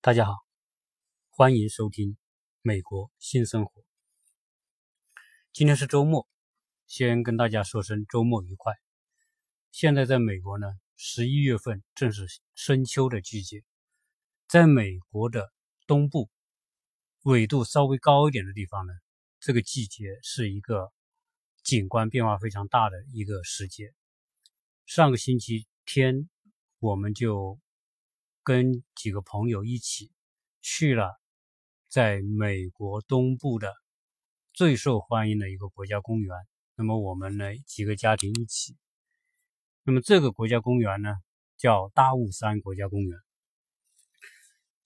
[0.00, 0.32] 大家好，
[1.28, 2.10] 欢迎收听
[2.62, 3.80] 《美国新生活》。
[5.52, 6.28] 今天是周末，
[6.86, 8.74] 先跟大家说声周末愉快。
[9.72, 13.64] 现在在美国呢，十一月份正是深秋的季节，
[14.46, 15.52] 在美国的
[15.88, 16.30] 东部
[17.24, 18.92] 纬度稍微高一点的地方呢，
[19.40, 20.92] 这个季节是一个
[21.64, 23.92] 景观变化非常大的一个时节。
[24.86, 26.30] 上个星期天，
[26.78, 27.58] 我们就。
[28.48, 30.10] 跟几个朋友一起
[30.62, 31.20] 去了
[31.86, 33.74] 在美国东部的
[34.54, 36.34] 最受欢迎的一个国家公园。
[36.74, 38.74] 那么我们呢几个家庭一起。
[39.82, 41.14] 那么这个国家公园呢
[41.58, 43.18] 叫大雾山国家公园。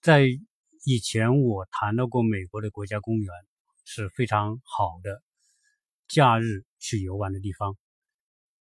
[0.00, 0.26] 在
[0.84, 3.32] 以前我谈到过美国的国家公园
[3.84, 5.22] 是非常好的
[6.08, 7.76] 假日去游玩的地方。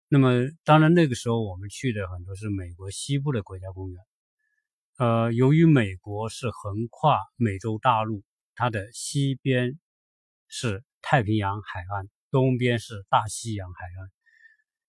[0.08, 4.09] 那么当然那个时候我们去的很多是美国西部的国家公园。
[5.00, 8.22] 呃，由于美国是横跨美洲大陆，
[8.54, 9.80] 它的西边
[10.46, 14.10] 是太平洋海岸，东边是大西洋海岸。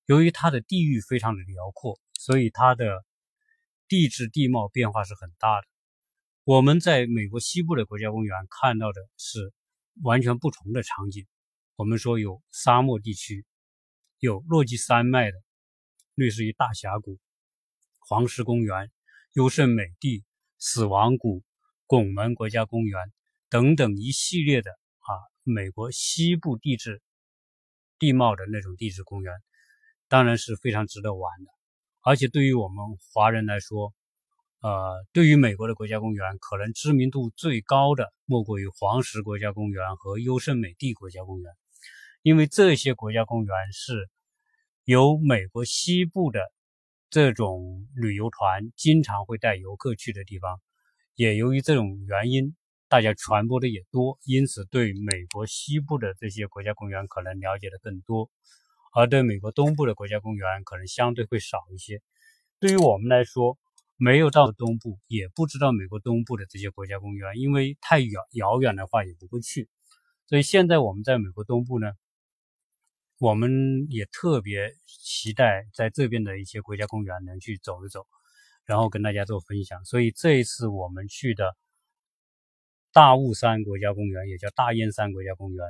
[0.08, 3.06] 由于它的地域非常的辽阔，所以它的
[3.88, 5.68] 地质地貌变化是很大的。
[6.44, 9.54] 我们在美国西部的国家公园看到的是
[10.04, 11.26] 完全不同的场景。
[11.78, 13.46] 我们说有沙漠地区，
[14.20, 15.38] 有落基山脉的，
[16.16, 17.18] 类似于大峡谷、
[18.02, 18.92] 黄石公园。
[19.34, 20.26] 优胜美地、
[20.58, 21.42] 死亡谷、
[21.86, 23.00] 拱门国家公园
[23.50, 27.02] 等等一系列的啊，美国西部地质
[27.98, 29.34] 地貌的那种地质公园，
[30.10, 31.50] 当然是非常值得玩的。
[32.02, 32.78] 而且对于我们
[33.14, 33.94] 华人来说，
[34.60, 41.54] 呃，对于美国的国家公园，可能知名度最高的莫过于黄石国家公园和优胜美地国家公园，
[42.22, 44.10] 因为这些国家公园是
[44.84, 46.52] 由美国西部的。
[47.12, 50.62] 这种旅游团经常会带游客去的地方，
[51.16, 52.56] 也由于这种原因，
[52.88, 58.32] 大家传播的也多，因此对美国西部的这些国家公园可能了解的更多，
[58.94, 62.02] 而对美国东部的国家公园可能相对会少一些。
[62.62, 63.58] 对于我们来说，
[63.98, 69.68] 没有到东部，也不知道美国东部的这些国家公园，因为太遥遥远的话也不会去。
[70.28, 71.92] 所以现在我们在美国东部呢。
[73.22, 78.08] 我们也特别期待在这边的一些国家公园能去走一走，
[78.66, 79.86] 然后跟大家做分享。
[79.86, 81.56] 所以这一次我们去的
[82.92, 85.64] 大雾山国家公园，也叫大燕山国家公园，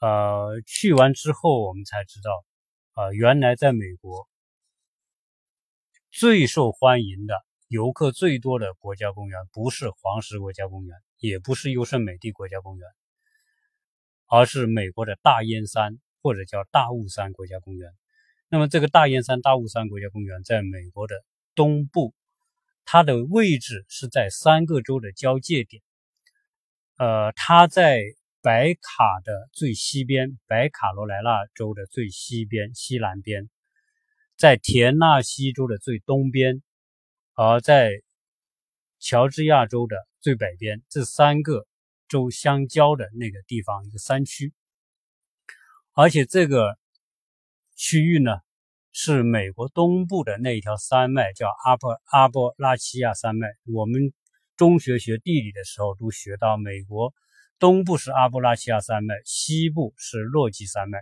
[0.00, 2.44] 呃，去完之后我们才知道，
[2.96, 4.28] 呃，原来在美国
[6.10, 7.36] 最受欢迎的、
[7.68, 12.88] 游客最多的国家公园，不是黄石国家公园，也不是优胜美地国家公园，
[14.26, 16.00] 而是美国的大燕山。
[16.24, 17.92] 或者叫大雾山国家公园，
[18.48, 21.22] 那么这个大雁山大雾山国家公园在美国的
[21.54, 22.14] 东部，
[22.86, 25.82] 它的位置是在三个州的交界点。
[26.96, 28.00] 呃，它在
[28.40, 33.50] 白卡的最西边，白卡罗来纳州的最西边西南边，
[34.34, 36.62] 在田纳西州的最东边，
[37.34, 38.00] 而在
[38.98, 41.66] 乔治亚州的最北边，这三个
[42.08, 44.54] 州相交的那个地方，一个山区。
[45.96, 46.76] 而且这个
[47.76, 48.40] 区域呢，
[48.90, 53.46] 是美国东部的那一条山脉，叫阿波阿波拉契亚山脉。
[53.72, 54.12] 我们
[54.56, 57.14] 中学学地理的时候都学到，美国
[57.60, 60.98] 东部是阿波拉契亚山脉，西部是落基山脉。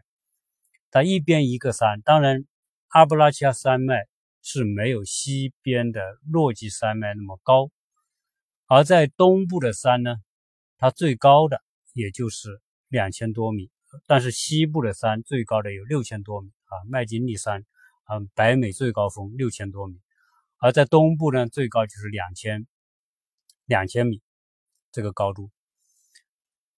[0.91, 2.45] 它一边一个山，当然
[2.89, 4.07] 阿波拉契亚山脉
[4.43, 7.71] 是没有西边的落基山脉那么高。
[8.67, 10.17] 而在东部的山呢，
[10.77, 11.63] 它最高的
[11.95, 13.71] 也就是两千多米。
[14.07, 17.65] 但是西部的山最高的有六千多米啊，麦金利山，
[18.09, 20.01] 嗯，北美最高峰六千多米，
[20.59, 22.67] 而在东部呢，最高就是两千
[23.67, 24.23] 两千米
[24.91, 25.51] 这个高度。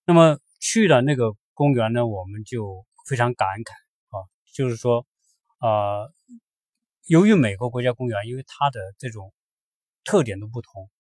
[0.05, 3.73] 那么去了那个公园呢，我们就非常感慨
[4.09, 5.07] 啊，就是说
[5.59, 6.09] 啊，
[7.07, 9.33] 由于美国国家公园，因为它的这种
[10.05, 10.91] 特点都不同，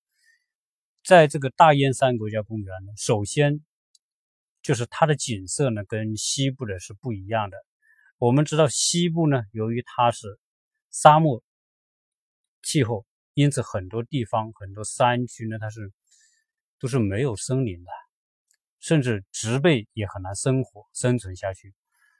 [1.04, 3.64] 在这个大燕山国家公园呢，首先。
[4.64, 7.56] 就是它的景色呢，跟西部的是不一样的。
[8.16, 10.40] 我们知道西部呢，由于它是
[10.90, 11.42] 沙漠
[12.62, 15.92] 气候，因此很多地方很多山区呢，它是
[16.78, 17.90] 都是没有森林的，
[18.80, 21.74] 甚至植被也很难生活生存下去，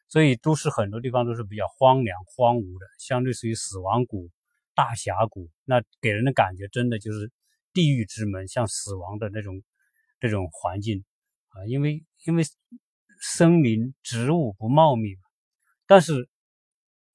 [0.08, 4.31] 所以都是很多地方都是比较荒凉荒芜的，相对属于死亡谷、
[4.75, 7.32] 大峡谷，那给人的感觉真的就是
[7.73, 9.62] 地狱之门，像死亡的那种
[10.20, 11.06] 这种环境。
[11.54, 12.44] 啊，因为因为
[13.20, 15.22] 森林植物不茂密嘛，
[15.86, 16.28] 但是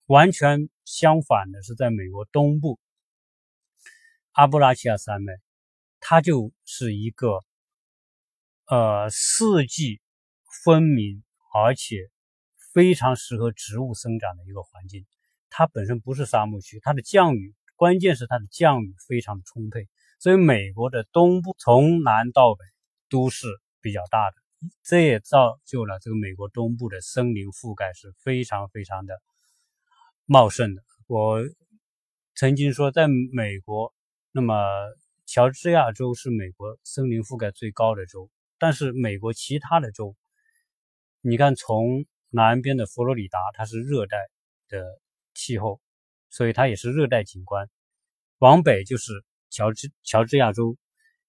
[0.05, 2.79] 完全相反的是，在美国东部
[4.31, 5.33] 阿布拉契亚山脉，
[5.99, 7.39] 它就是一个
[8.65, 10.01] 呃四季
[10.63, 12.09] 分明，而且
[12.73, 15.05] 非常适合植物生长的一个环境。
[15.49, 19.87] 它本身不是沙漠区，它的降雨关键是它的降雨非常充沛，
[20.19, 22.63] 所以美国的东部从南到北
[23.09, 23.47] 都是
[23.81, 24.35] 比较大的，
[24.83, 29.19] 这也造就了这个美国东部的森林覆盖是非常非常的
[30.25, 30.83] 茂盛的。
[31.07, 31.41] 我
[32.35, 33.93] 曾经说，在美国，
[34.31, 34.55] 那么
[35.25, 40.15] 乔治亚州是美国森林覆盖最高的州，但是美国其他的州，
[41.21, 44.17] 你看从南边的佛罗里达，它是热带
[44.67, 44.99] 的。
[45.35, 45.79] 气候，
[46.29, 47.69] 所以它也是热带景观。
[48.39, 50.75] 往北就是乔治乔治亚州，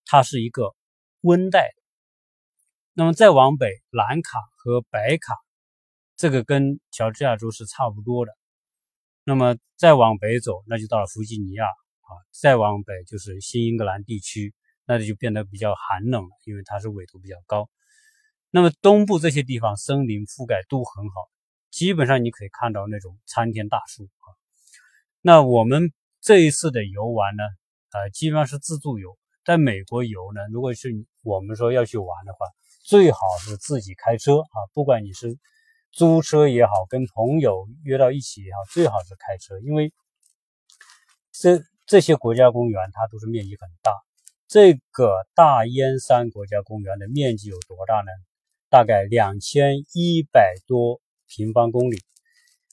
[0.05, 0.75] 它是一个
[1.21, 1.71] 温带。
[2.93, 5.35] 那么再往北，蓝卡和白卡，
[6.17, 8.33] 这个跟乔治亚州是差不多的。
[9.25, 12.11] 那么再往北走，那就到了弗吉尼亚啊。
[12.33, 14.55] 再往北就是新英格兰地区，
[14.87, 17.71] 那里就变得比较寒冷了，因为它是纬度比较高。
[18.51, 21.31] 那么东部这些地方森林覆盖都很好。
[21.71, 24.27] 基本上你可以看到那种参天大树啊。
[25.21, 27.45] 那我们这一次的游玩呢，
[27.93, 29.17] 呃，基本上是自助游。
[29.45, 30.91] 在美国游呢，如果是
[31.23, 32.39] 我们说要去玩的话，
[32.91, 34.59] 最好是自己开车啊。
[34.75, 35.39] 不管你是
[35.93, 39.93] 租车也好，跟朋友约到一起也好，最好是开车，因为
[41.31, 43.93] 这这些国家公园它都是面积很大。
[44.49, 48.11] 这个大燕山国家公园的面积有多大呢？
[48.69, 51.01] 大概两千一百多。
[51.33, 52.03] 平方公里，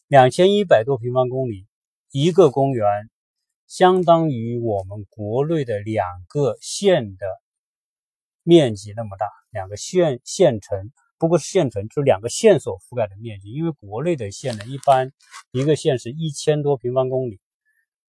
[0.08, 1.68] 两千一百多平方公里，
[2.10, 3.08] 一个公园
[3.68, 7.28] 相当于我们国内的两个县的
[8.42, 13.51] 面积那么大，两个县县城，不过是县城，就是两个县所覆盖的面积。
[13.51, 15.12] 因为国内的县呢，一般
[15.51, 17.39] 一个县是一千多平方公里，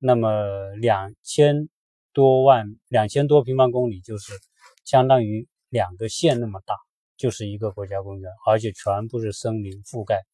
[0.01, 1.69] 那么两千
[2.13, 4.33] 多万两千多平方公里就是
[4.85, 6.75] 相当于两个县那么大，
[7.17, 10.25] 就是一个国家公园，而且全部是森林覆盖。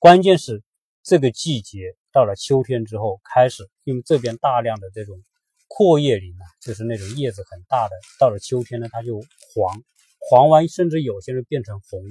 [0.00, 0.64] 关键是
[1.04, 5.22] 这个季节到了秋天之后开始，因为这边大量的这种
[5.68, 9.20] 阔叶林啊，就是那种叶子很大的，到了秋天呢，它就
[9.54, 9.82] 黄，
[10.18, 12.02] 黄完甚至有些人变成红，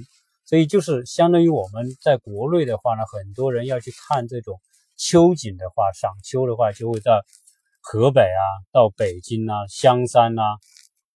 [0.44, 4.60] 所以就是相当于我们在国内的话呢，很多人要去看这种
[4.96, 7.22] 秋景的话，赏秋的话，就会在
[7.80, 10.42] 河北啊，到北京啊、香山呐，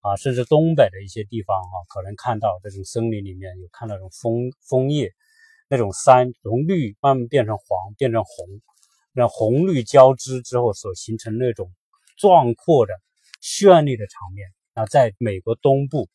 [0.01, 5.13] 啊，甚至东北的一些地方啊，可能看到这种森林里面有看到这种枫枫叶。
[5.69, 8.47] 那种山从绿慢慢变成黄，变成红，
[9.15, 11.73] 那红绿交织之后所形成那种
[12.19, 12.93] 壮阔的、
[13.43, 14.47] 绚丽的场面。
[14.75, 16.11] 那在美国东部，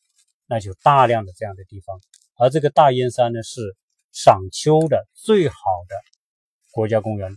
[0.48, 2.00] 那就大量的这样的地方。
[2.36, 3.76] 而这个大燕山呢，是
[4.12, 5.54] 赏秋的最好
[5.88, 5.94] 的
[6.72, 7.36] 国家公园，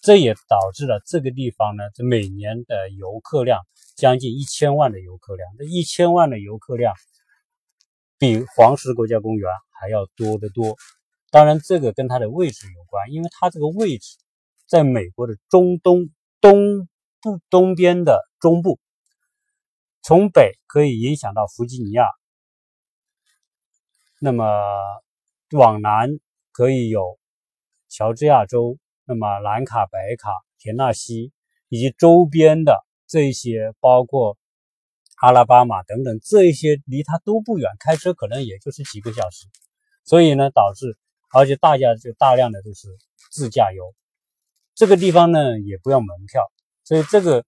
[0.00, 3.60] 这也导致了这个地方呢，这每年的游客量
[3.96, 5.48] 将近一千万的游客量。
[5.58, 6.94] 这一千万的游客量
[8.18, 10.76] 比黄石国家公园还要多得多。
[11.30, 14.16] 当然，这个跟它的位置有关，因为它这个位置
[14.68, 16.10] 在美国的中东
[16.40, 16.88] 东
[17.20, 18.78] 部东边的中部，
[20.02, 22.06] 从北可以影响到弗吉尼亚，
[24.24, 24.46] 那么
[25.52, 26.08] 往南
[26.50, 27.18] 可以有
[27.90, 31.30] 乔治亚州，那么兰卡、白卡、田纳西
[31.68, 34.38] 以及周边的这些，包括
[35.16, 39.46] 阿拉巴马等等，这一些离它都不远，开车可能也就是几个小时，
[40.04, 40.96] 所以呢，导致。
[41.28, 42.88] 而且大家就大量的都是
[43.30, 43.94] 自驾游，
[44.74, 46.40] 这个地方呢也不要门票，
[46.82, 47.44] 所以这个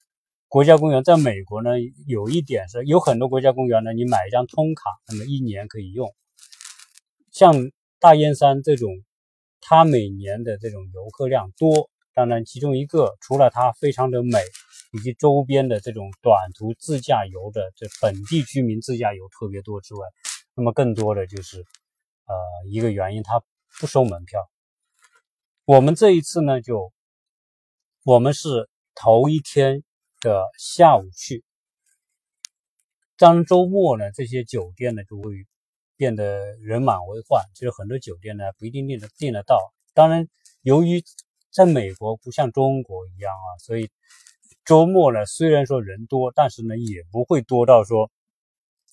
[0.46, 1.70] 国家公园在美国呢
[2.06, 6.14] 有一点是有很多国家公园呢，你买一张通卡，那么一年可以用。
[7.36, 7.52] 像
[8.00, 8.88] 大燕山这种，
[9.60, 14.38] 它每年的这种游客量多，当然其中一个除了它非常的美，
[14.92, 20.06] 以及周边的这种短途自驾游的这本地居民自驾游特别多之外，
[20.54, 22.34] 那么更多的就是呃
[22.70, 23.42] 一个原因它。
[23.78, 24.40] 不收门票。
[25.66, 26.94] 我们这一次呢，就
[28.04, 29.84] 我们是头一天
[30.22, 31.44] 的下午去。
[33.18, 35.34] 当周末呢，这些酒店呢就会
[35.96, 39.58] 变得人满为患，就是很多酒店呢不一定订得订得到。
[39.94, 40.28] 当然，
[40.62, 41.02] 由于
[41.50, 43.90] 在美国不像中国一样啊，所以
[44.64, 48.10] 周末呢虽然说人多，但是呢也不会多到说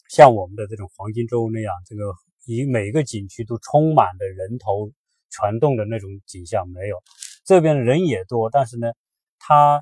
[0.09, 2.13] 像我们的这种黄金周那样这个。
[2.45, 4.91] 以每个景区都充满的人头
[5.29, 7.01] 攒动的那种景象没有，
[7.45, 8.91] 这边人也多，但是呢，
[9.39, 9.81] 它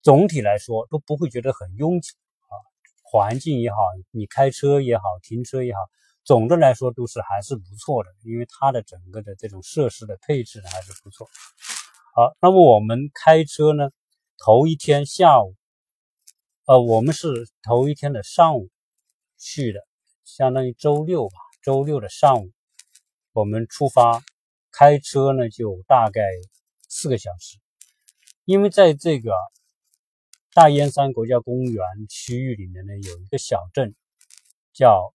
[0.00, 2.12] 总体来说都不会觉得很拥挤
[2.48, 2.56] 啊。
[3.02, 3.76] 环境也好，
[4.10, 5.80] 你开车也好，停车也好，
[6.24, 11.28] 总的来说都是还是不错的，因为它的整个的这种设施的配置呢还是不错。
[12.14, 13.90] 好，那么我们开车呢，
[14.38, 15.56] 头一天下午
[16.66, 18.68] 呃，我们是头一天的上午
[19.36, 19.80] 去的，
[20.24, 22.52] 相当于周六吧，周六的上午
[23.32, 24.22] 我们出发，
[24.70, 26.22] 开车呢就大概
[26.88, 27.58] 四个小时，
[28.44, 29.32] 因为在这个
[30.52, 33.96] 大燕山国家公园区域里面呢，有一个小镇
[34.72, 35.12] 叫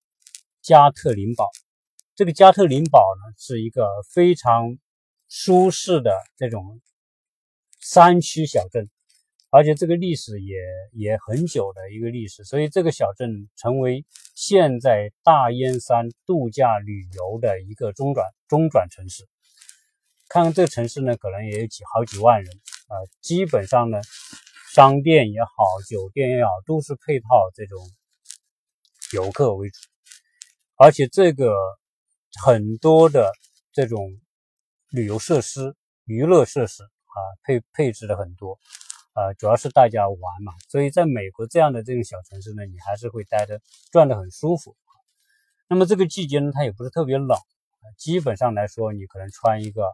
[0.62, 1.50] 加特林堡。
[2.16, 4.78] 这个加特林堡呢，是一个非常
[5.30, 6.82] 舒适的这种
[7.80, 8.90] 山区小镇，
[9.50, 10.56] 而且这个历史也
[10.94, 19.28] 也很久的一个历史，所以这个小镇成为现在大燕山度假旅游的一个中转中转城市。
[20.28, 22.52] 看看这个城市呢，可能也有几好几万人
[22.88, 24.02] 啊，基本上呢，
[24.74, 25.50] 商店也好，
[25.88, 27.80] 酒店也好，都是配套这种
[29.14, 29.76] 游客为主，
[30.78, 31.54] 而且这个。
[32.44, 33.32] 很多的
[33.72, 34.20] 这种
[34.90, 38.60] 旅游设施、娱乐设施啊，配配置的很多，
[39.14, 40.52] 啊，主要是大家玩嘛。
[40.70, 43.60] 所以在美国这样的这种小城市呢，你还是会待着
[43.92, 44.76] 转的很舒服。
[45.68, 47.40] 那么这个季节呢，它也不是特别冷，
[47.98, 49.90] 基本上来说，你可能穿一个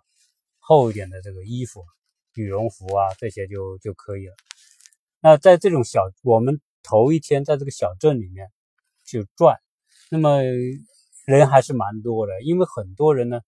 [0.59, 1.85] 厚一点的这个衣服，
[2.33, 4.33] 羽绒服啊这些就就可以了。
[5.21, 8.51] 那在这种小，我们头一天在这个小镇里面
[9.05, 9.61] 就转，
[10.13, 10.39] 那么。
[11.25, 13.39] 人还是蛮多的，因为很多人呢，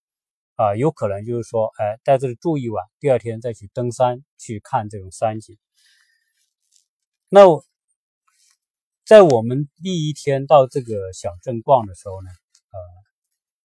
[0.56, 5.58] 啊，有可能就是说，哎，在这里住一晚，第二天再去登山去看这种山景。
[7.28, 7.42] 那
[9.04, 12.30] 在我们第一天到这个小镇逛的时候呢，
[12.72, 12.80] 呃，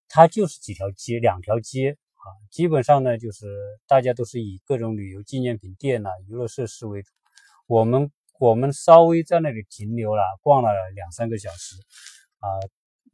[0.08, 3.46] 它就是几条街，两条街啊，基本上呢就是
[3.86, 7.12] 大家都是以各种旅游纪念品店呐、娱乐设施为主。
[7.68, 11.76] 我们我们稍微在那里停留了，逛了两三个小时
[12.40, 12.58] 啊，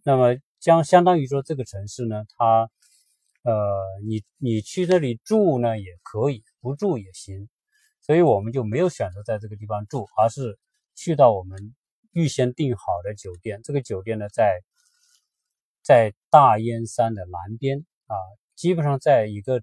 [0.07, 0.39] 那么。
[0.59, 2.71] 相相当于说，这个城市呢，它，
[3.43, 3.53] 呃，
[4.05, 7.49] 你你去那里住呢也可以，不住也行，
[8.01, 10.59] 所以我们就没有选择在这个地方住，而是
[10.97, 11.75] 去到我们
[12.11, 13.61] 预先订好的酒店。
[13.63, 14.61] 这个酒店呢，在
[15.83, 18.17] 在大燕山的南边啊，
[18.57, 19.63] 基本上在一个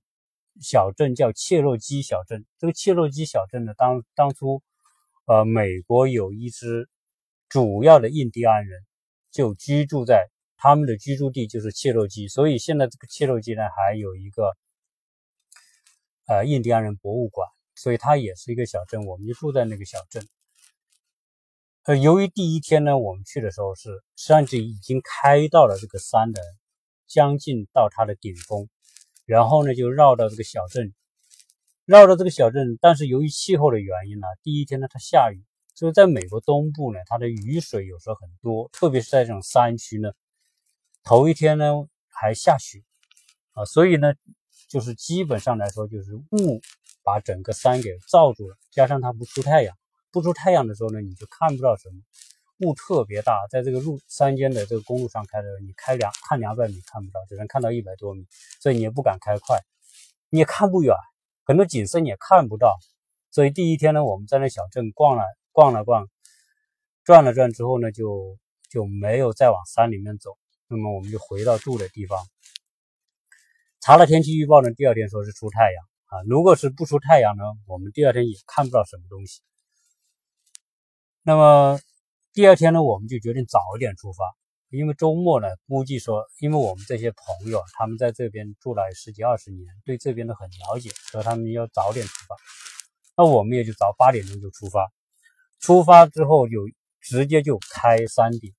[0.62, 2.46] 小镇叫切洛基小镇。
[2.60, 4.62] 这个切洛基小镇呢，当当初，
[5.26, 6.88] 呃，美国有一支
[7.50, 8.86] 主要的印第安人
[9.32, 10.30] 就居住在。
[10.64, 14.56] 他们的居住地就是切洛基，所以现在这个切洛基呢，还有一个
[16.26, 20.26] 呃印第安人博物馆，所以它也是一个小镇，我们就住在那个小镇。
[21.84, 26.42] 呃，由于第一天呢，我们去的时候是实际上就已经开到了这个山的
[27.08, 28.70] 将近到它的顶峰，
[29.26, 30.94] 然后呢就绕到这个小镇，
[31.84, 35.44] 绕到这个小镇，但是由于气候的原因呢，第一天呢它下雨，
[35.76, 40.14] 所以在美国东部呢，它的雨水有时候很多，特别是在这种山区呢。
[41.04, 41.66] 头一天呢
[42.08, 42.82] 还下雪
[43.52, 44.14] 啊，所以呢
[44.70, 46.62] 就是基本上来说就是雾
[47.04, 49.76] 把整个山给罩住了，加上它不出太阳，
[50.12, 52.02] 不出太阳的时候呢你就看不到什么，
[52.60, 58.26] 雾特别大，在这个路山间的这个公路上开的时候，你开两看两百米看不到，只能看到一百多米，
[58.62, 59.60] 所以你也不敢开快，
[60.30, 60.96] 你也看不远，
[61.44, 62.78] 很多景色你也看不到，
[63.30, 66.08] 所以第一天呢我们在那小镇逛了逛了逛，
[67.04, 68.38] 转了转之后呢就
[68.72, 70.38] 就没有再往山里面走。
[70.74, 72.26] 那么我们就回到住的地方，
[73.80, 76.24] 查了天气预报呢，第二天说是出太阳啊。
[76.28, 79.42] 如果是不出太阳呢，我们第二天也看不到什么东西。
[81.22, 81.80] 那么
[82.34, 84.26] 第二天呢，我们就决定早一点出发，
[84.70, 92.36] 因为周末呢，估计说，因为我们这些朋友他们在这边住了十几二十年，对这边都很了解，所以他们要早点出发。
[93.16, 94.92] 那我们也就早八点钟就出发，
[95.60, 96.56] 出发之后就
[97.00, 98.52] 直接就开山顶。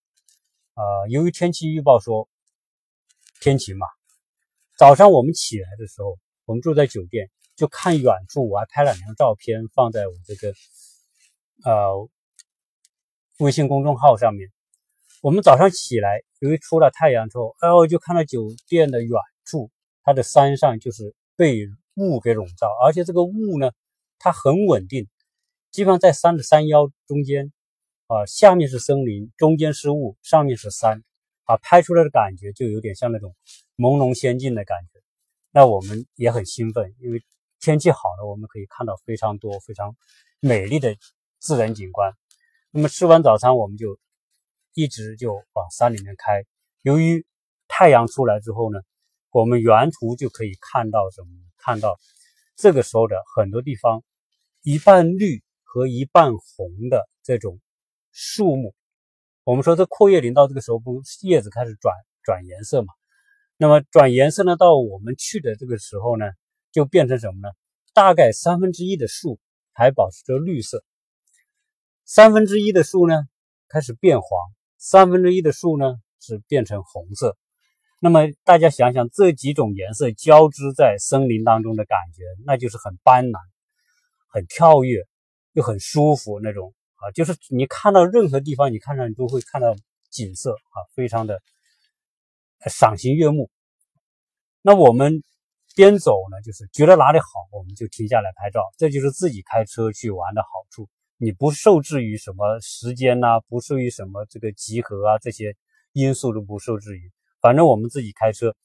[0.75, 2.29] 呃，由于天气预报说
[3.41, 3.87] 天晴嘛，
[4.77, 10.53] 早上我们起来的时候，我们住在酒店，就看远处，我还拍了两张照片放在我这个
[11.63, 12.09] 呃
[13.39, 14.51] 微信公众号上面。
[15.23, 19.11] 我们早上起来，由于出了太阳之后，哎，我就看到酒店的远
[19.45, 19.71] 处，
[20.03, 23.71] 它的山上就是被雾给笼罩，而且这个雾呢，
[24.19, 25.07] 它很稳定，
[25.71, 27.53] 基本上在山的山腰中间。
[28.15, 31.03] 啊，下面是森林，中间是雾，上面是山，
[31.43, 33.35] 啊，拍出来的感觉就有点像那种
[33.77, 35.01] 朦胧仙境的感觉。
[35.51, 37.21] 那我们也很兴奋，因为
[37.59, 39.97] 天气好了，我们可以看到非常多非常
[40.39, 40.97] 美丽的
[41.41, 42.13] 自然景观。
[42.71, 43.99] 那么吃完早餐，我们就
[44.75, 46.45] 一直就往山里面开。
[46.83, 47.27] 由于
[47.67, 48.79] 太阳出来之后呢，
[49.33, 51.29] 我们沿途就可以看到什么？
[51.57, 51.99] 看到
[52.55, 54.05] 这个时候的很多地方，
[54.63, 57.59] 一半绿和一半红的这种。
[58.17, 58.77] 树木，
[59.43, 61.93] 我们说这阔叶林到这个时候不叶子开始转
[62.23, 62.95] 转颜色嘛？
[63.57, 66.27] 那么转颜色呢，到我们去的这个时候呢，
[66.71, 67.53] 就变成什么呢？
[67.93, 69.41] 大概三分之一的树
[69.73, 70.85] 还保持着绿色，
[72.05, 73.25] 三分之一的树呢
[73.69, 74.29] 开始变黄，
[74.79, 77.37] 三分之一的树呢是变成红色。
[77.99, 83.39] 那么大家想想，这几种颜色交织在森林当中的感觉，那就是很斑斓、
[84.29, 85.05] 很跳跃
[85.53, 87.13] 又很舒服那种啊！
[87.13, 89.77] 就是你看到任何地方，你看上你都会看到
[90.11, 91.43] 景色啊，非常的
[92.67, 93.51] 赏心悦目。
[94.63, 95.23] 那我们
[95.77, 98.63] 边走呢，就是觉得哪里好，我们就停下来拍照。
[98.79, 105.55] 这就是自己开车去玩的好处，你不受制于什么时间呐，不受于什么这个集合啊这些
[105.93, 107.13] 因素都不受制于。
[107.41, 108.57] 反正我们自己开车，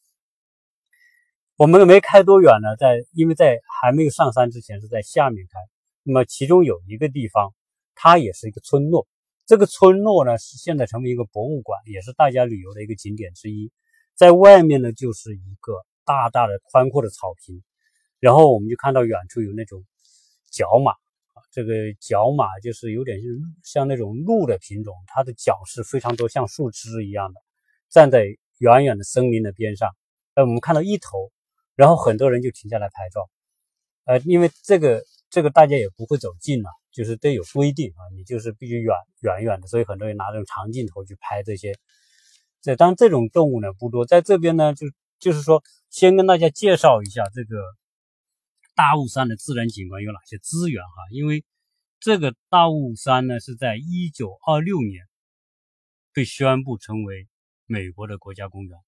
[1.57, 5.59] 我们没开多远呢，在因为在还没有上山之前是在下面开。
[6.03, 7.53] 那么其中有一个地方，
[8.01, 9.05] 它也是一个村落。
[9.45, 13.71] 这个村落呢是现在成为一个博物馆，也是大家旅游的一个景点之一。
[14.15, 15.73] 在外面呢就是一个
[16.05, 17.61] 大大的宽阔的草坪，
[18.19, 19.83] 然后我们就看到远处有那种
[20.49, 20.93] 角马，
[21.51, 23.19] 这个角马就是有点
[23.63, 27.41] 像那种鹿的品种，它的角是非常多，像树枝一样的，
[27.89, 28.37] 站在。
[28.59, 29.95] 远远的森林的边上，
[30.33, 31.31] 呃，我们看到一头，
[31.77, 33.29] 然后很多人就停下来拍照，
[34.03, 41.73] 呃，因为这个这个大家也不会走近了，就是都有规定啊，你就是必须远远远的，所以很多人拿这种长镜头去拍这些。
[42.61, 44.87] 这当这种动物呢不多，在这边呢就
[45.19, 47.61] 就是说，先跟大家介绍一下这个
[48.75, 51.45] 大雾山的自然景观有哪些资源哈，因为
[51.99, 55.05] 这个大雾山呢是在一九二六年
[56.13, 57.27] 被宣布成为。
[57.71, 58.79] 美国的国家公园，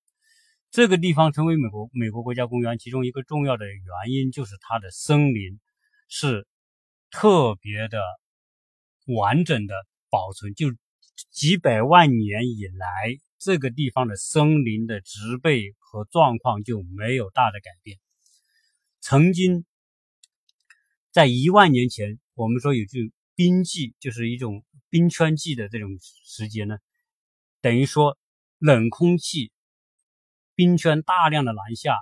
[0.71, 5.59] 这个地方成为美国美国国家公园，其中一个重要的原因就是它的森林
[6.07, 6.47] 是
[7.11, 8.01] 特别的
[9.05, 9.75] 完整的
[10.09, 10.67] 保存，就
[11.29, 17.99] 几百万年以来，这个地方的森林的植被和状况就没有大的改变。
[19.01, 19.65] 曾经
[21.11, 26.77] 在一万年前，我们说有句冰季，就是一种冰川季的这种时节呢，
[27.61, 28.17] 等于说。
[28.63, 29.51] 冷空气、
[30.53, 31.95] 冰圈大量的南下，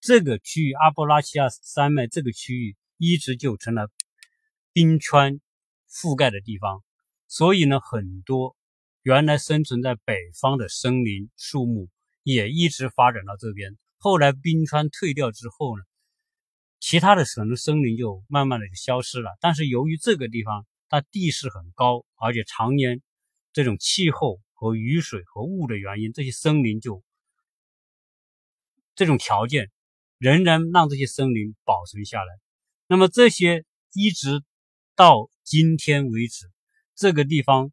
[0.00, 3.90] 这个区域阿波拉契亚山脉这个区域一直就成了
[4.72, 5.40] 冰川
[5.90, 6.82] 覆盖的地方，
[7.26, 8.56] 所以呢，很多
[9.02, 11.88] 原来生存在北方的森林树木
[12.22, 13.76] 也一直发展到这边。
[13.98, 15.82] 后来冰川退掉之后呢，
[16.80, 19.36] 其他的省的森林就慢慢的就消失了。
[19.40, 23.02] 但是由于这个地方它地势很高，而且常年
[23.52, 24.40] 这种气候。
[24.60, 27.04] 和雨水和雾的原因，这些森林就
[28.96, 29.70] 这种条件
[30.18, 32.40] 仍然让这些森林保存下来。
[32.88, 34.42] 那么这些一直
[34.98, 36.50] 到今天为止，
[36.96, 37.70] 这个地方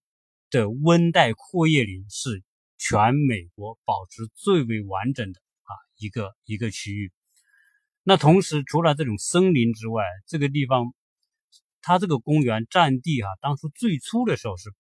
[0.52, 2.44] 的温带阔叶林是
[2.78, 7.12] 全美国保持最为完整的啊一个一个区域。
[8.04, 10.94] 那同时，除了这种森林之外，这个地方
[11.82, 14.72] 它这个公园占地啊，当初最初的时候是。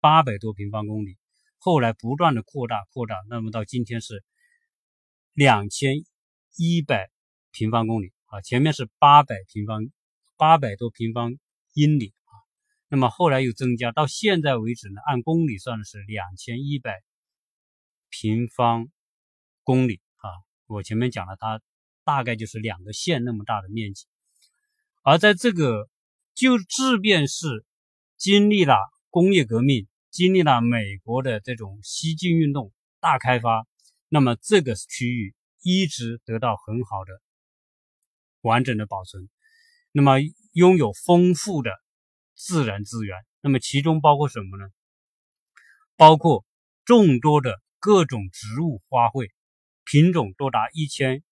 [0.00, 1.18] 八百多平方公里，
[1.58, 4.24] 后来不断的扩大扩大，那么到今天是
[5.32, 6.04] 两千
[6.56, 7.10] 一百
[7.52, 9.92] 平方公里啊，前面是八百平方
[10.42, 11.38] 八百多平方
[11.72, 12.34] 英里啊，
[12.88, 17.00] 那么后来又增加，到现在为止呢，按公里算的是两千一百
[18.08, 18.88] 平方
[19.62, 20.26] 公里啊。
[20.66, 21.60] 我前面讲了，它
[22.02, 24.06] 大概就是两个县那么大的面积，
[25.02, 25.88] 而在这个
[26.34, 27.64] 就即便是
[28.16, 28.74] 经历了
[29.10, 29.86] 工业革命。
[30.10, 33.64] 经历了美国的这种西进运动大开发，
[34.08, 37.12] 那么这个区域一直得到很好的
[38.40, 39.30] 完整的保存，
[39.92, 40.16] 那么
[40.52, 41.70] 拥有丰富的
[42.34, 44.64] 自然资源，那么其中包括什么呢？
[45.96, 46.44] 包括
[46.84, 49.30] 众多的各种植物花卉
[49.84, 51.22] 品种多达一千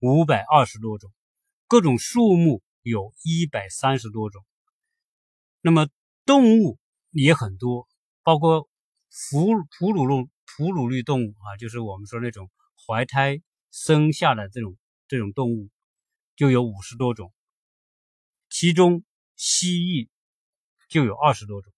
[0.00, 1.10] 五百二十多种，
[1.66, 4.44] 各种树木有一百三十多种，
[5.62, 5.88] 那么
[6.26, 6.78] 动物
[7.10, 7.88] 也很多。
[8.22, 8.68] 包括
[9.30, 9.46] 哺
[9.78, 12.50] 哺乳动哺乳类动物啊，就是我们说那种
[12.86, 13.40] 怀胎
[13.72, 14.76] 生下的这种
[15.08, 15.70] 这种动物，
[16.36, 17.32] 就有五十多种，
[18.60, 19.04] 其中
[19.36, 20.10] 蜥蜴
[20.90, 21.72] 就有二十多种。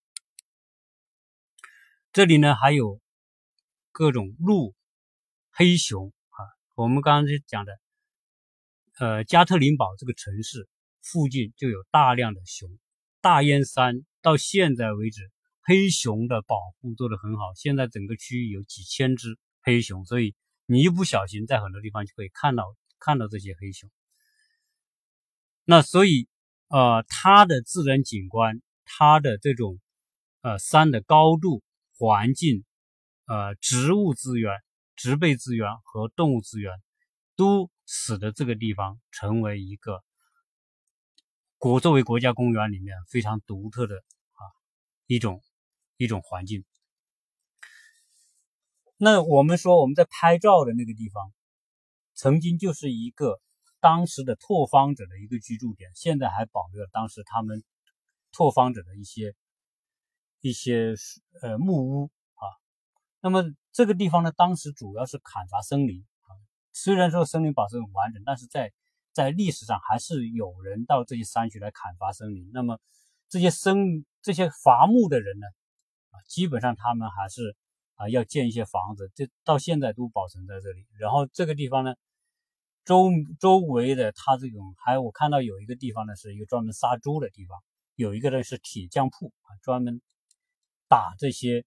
[2.12, 3.00] 这里呢还有
[3.92, 4.74] 各种鹿、
[5.52, 6.42] 黑熊啊。
[6.74, 7.78] 我们刚才讲的，
[8.98, 10.68] 呃，加特林堡这个城市
[11.02, 12.68] 附近就有大量的熊。
[13.20, 15.30] 大燕山到现在为止。
[15.60, 20.34] 黑熊的保护做得很好，现在整个区域有几千只黑熊，所以
[20.66, 23.88] 你一不小心在很多地方就可以看到看到这些黑熊。
[25.64, 26.28] 那所以，
[26.72, 29.78] 呃，它的自然景观，它的这种
[30.40, 31.62] 呃山的高度、
[31.98, 32.64] 环境、
[33.26, 34.58] 呃植物资源、
[34.96, 36.72] 植被资源和动物资源，
[37.36, 40.02] 都使得这个地方成为一个
[41.58, 44.40] 国作为国家公园里面非常独特的啊
[45.06, 45.42] 一种
[45.98, 46.64] 一种环境。
[48.96, 51.34] 那我们说我们在拍照的那个地方，
[52.14, 53.42] 曾经就是一个
[53.82, 57.62] 当时的拓荒者的一个居住点，现在还保留了当时他们
[58.32, 59.34] 拓荒者的一些
[60.40, 60.94] 一些
[61.42, 62.46] 呃木屋啊。
[63.20, 66.30] 那么这个地方呢，当时主要是砍伐森林啊，
[66.72, 68.72] 虽然说森林保持很完整，但是在
[69.12, 72.48] 在历史上还是有人到这些山区来砍伐森林。
[72.54, 72.78] 那么
[73.28, 75.46] 这些森这些伐木的人呢，
[76.12, 77.56] 啊，基本上他们还是。
[77.96, 80.86] 啊，要建一些房子，这到现在都保存在这里。
[80.98, 81.94] 然后这个地方呢，
[82.84, 87.62] 周周围的它这种，还有我看到有一个地方呢，是一个专门杀猪的地方，
[87.94, 90.00] 有一个呢是铁匠铺啊，专门
[90.88, 91.64] 打这些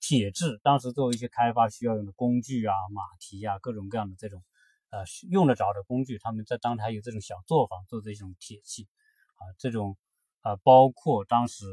[0.00, 4.42] 铁质，当时作为一些开发需要用的工具啊、马蹄啊，各种各样的这种
[4.90, 8.88] 呃用得着的工具，他们在当时还有这种小作坊做这种铁器
[9.36, 9.96] 啊，这种
[10.40, 11.64] 啊，包括当时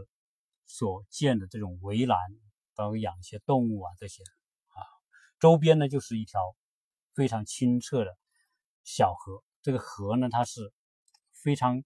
[0.66, 2.20] 所建的这种围栏。
[2.76, 4.82] 包括养一些动物啊，这些啊，
[5.40, 6.42] 周边呢就是一条
[7.14, 8.18] 非常清澈的
[8.84, 9.44] 小河。
[9.62, 10.74] 这个河呢，它是
[11.32, 11.84] 非常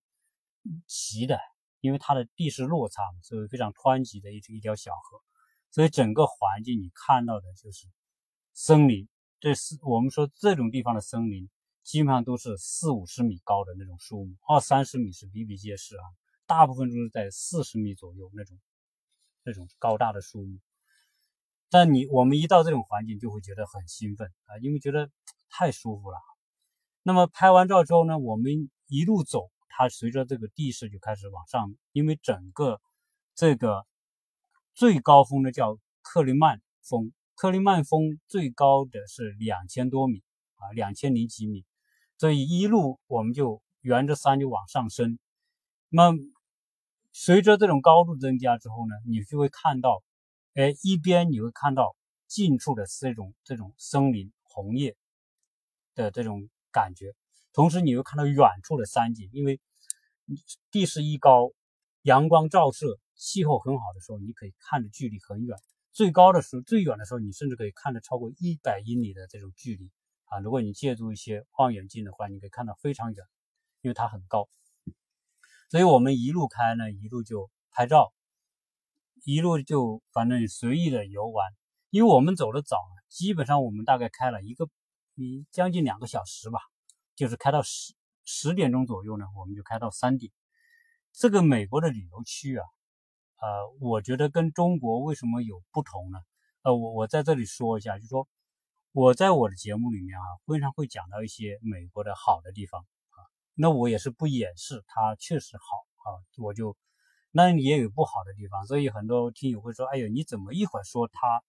[0.88, 1.40] 急的，
[1.80, 5.22] 因为它的地势落差，所以非常湍急的一一条小河。
[5.70, 7.88] 所以整个环境你看到的就是
[8.54, 9.08] 森林。
[9.40, 11.48] 这是我们说这种地方的森林，
[11.84, 16.04] 基本上都是四五十米高的那种树木，二三十米是比比皆是啊。
[16.48, 18.58] 大部分都是在四十米左右那种
[19.44, 20.60] 那种高大的树木。
[21.70, 25.12] 但你我们一到这种环境就会觉得很兴奋啊，因为觉得
[25.50, 26.18] 太舒服了。
[27.08, 32.82] 那么拍完照之后呢，我们一路走，它随着这个地势就开始往上，因为整个
[33.34, 33.86] 这个
[34.76, 40.22] 最高峰呢叫克林曼峰，克林曼峰最高的是两千多米
[40.56, 41.64] 啊，两千零几米，
[42.18, 45.18] 所以一路我们就沿着山就往上升。
[45.88, 46.12] 那
[47.14, 50.04] 随着这种高度增加之后呢，你就会看到。
[50.56, 51.96] 哎，一边你会看到
[52.28, 54.98] 近处的这种这种森林红叶
[55.94, 57.14] 的这种感觉，
[57.54, 59.60] 同时你又看到远处的山景，因为
[60.72, 61.52] 地势一高，
[62.02, 65.58] 阳光照射，气候很好的时候，你可以看的距离很远。
[65.92, 69.90] 最高的时候，最远的时候，你甚至可以看得超过一百英里的这种距离
[70.26, 70.40] 啊！
[70.40, 73.26] 如果你借助一些望远镜的话，你可以看到非常远，
[73.82, 74.48] 因为它很高。
[75.70, 78.14] 所以我们一路开呢，一路就拍照。
[79.26, 81.52] 一路就反正随意的游玩，
[81.90, 82.78] 因为我们走的早，
[83.10, 84.70] 基本上我们大概开了一个，
[85.20, 86.60] 你，将近两个小时吧，
[87.16, 90.32] 就是开到十十点钟左右呢，我们就开到山顶。
[91.12, 92.64] 这个美国的旅游区啊，
[93.38, 96.20] 呃，我觉得跟中国为什么有不同呢？
[96.62, 98.28] 呃，我我在这里说一下，就说
[98.92, 103.18] 我在我的节目里面啊，经常会讲到一些美国的好的地方啊，
[103.56, 105.64] 那我也是不掩饰它确实好
[106.12, 106.78] 啊，我就。
[107.32, 111.44] 那也有不好的地方，所以很多听友会说：“哎呦，你怎么一会儿说它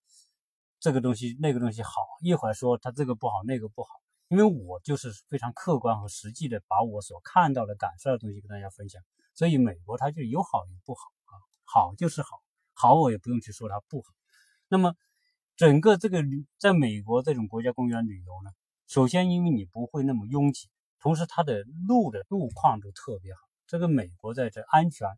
[0.81, 3.91] 这个东西那个东西好，一会儿说他这个不好那个不好？”
[4.29, 9.03] 因为我就是非常客观和实际的把我所看到的、感受的东西跟大家分享。
[9.35, 11.33] 所以美国它就有好有不好啊，
[11.65, 12.41] 好就是好，
[12.75, 14.09] 好我也不用去说它不好。
[14.69, 14.95] 那么
[15.57, 16.23] 整个这个
[16.59, 18.51] 在美国这种国家公园旅游呢，
[18.87, 20.69] 首先因为你不会那么拥挤，
[21.01, 23.41] 同时它的路的路况都特别好。
[23.67, 25.09] 这个美国在这安全。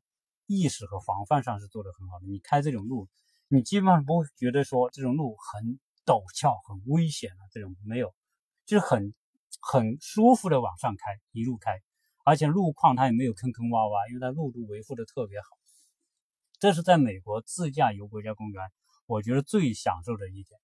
[0.52, 2.26] 意识和防范上是做得很好的。
[2.26, 3.06] 你开这种路，
[3.52, 8.14] 你基本上不会觉得说这种路很陡峭、很危险啊，这种没有，
[8.64, 9.12] 就是很
[9.60, 11.80] 很舒服的往上开，一路开，
[12.24, 15.46] 而且路况它也没有坑坑洼洼，因为它路都维护的特别好。
[16.60, 18.62] 这是在美国自驾游国家公园，
[19.06, 20.60] 我觉得最享受的一点。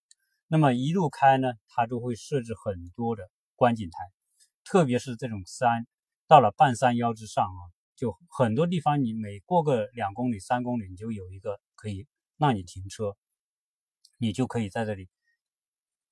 [0.46, 3.98] 那么一路开呢，它都会设置很多的观景台，
[4.62, 5.88] 特别是这种山
[6.28, 7.60] 到了半山腰之上啊。
[7.96, 12.06] 就很多地方，你每过个两公里、三公里，你就有一个可以
[12.38, 13.16] 让你停车，
[14.18, 15.08] 你就可以在这里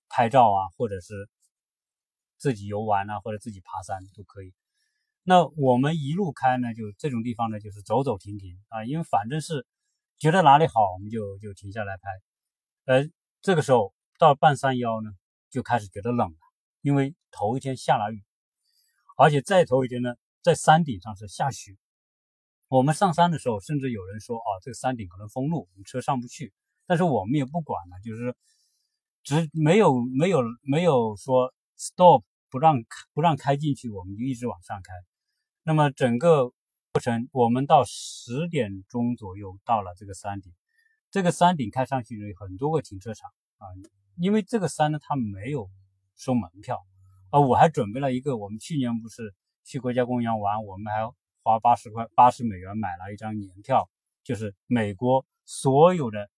[0.08, 1.28] 拍照啊，或者是
[2.36, 4.52] 自己游玩啊，或者自己爬山都可以。
[5.22, 9.66] 那我们一路开呢，就这种地方呢，就是走走停停啊，因为反正是
[10.18, 12.02] 觉得哪里好，我们就就停下来拍。
[12.84, 13.10] 而
[13.40, 15.10] 这个时候到半山腰呢，
[15.50, 16.38] 就开始觉得冷了，
[16.80, 18.22] 因为头一天下了雨，
[19.16, 20.14] 而且再头一天呢。
[20.44, 21.74] 在山顶上是下雪，
[22.74, 26.52] 我们上山的时候，甚至有人说：“啊，这个山顶可能封路，我们车上不去。”
[26.86, 28.34] 但是我们也不管了，就是
[29.22, 34.92] 只没有没有没有说 stop 不让不让开进去，我们就一直往上开。
[35.62, 40.52] 那么整个过程，我们到十点钟左右到了这个山顶。
[41.12, 43.70] 这个山顶开上去有很多个停车场啊，
[44.16, 45.70] 因为这个山呢，它没有
[46.16, 46.84] 收门票
[47.30, 47.38] 啊。
[47.38, 49.32] 我还准备了一个，我们去年不是。
[49.66, 51.00] 去国家公园玩，我们还
[51.44, 53.88] 花八十块八十美元买了一张年票
[54.24, 56.30] 就是美国所有的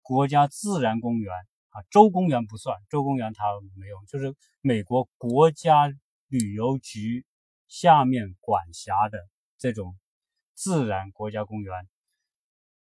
[0.00, 1.32] 国家自然公园
[1.68, 3.44] 啊，州公园不算，州公园它
[3.76, 5.86] 没有，就是美国国家
[6.28, 7.26] 旅游局
[7.68, 9.18] 下面管辖的
[9.58, 9.94] 这种
[10.54, 11.86] 自然国家公园，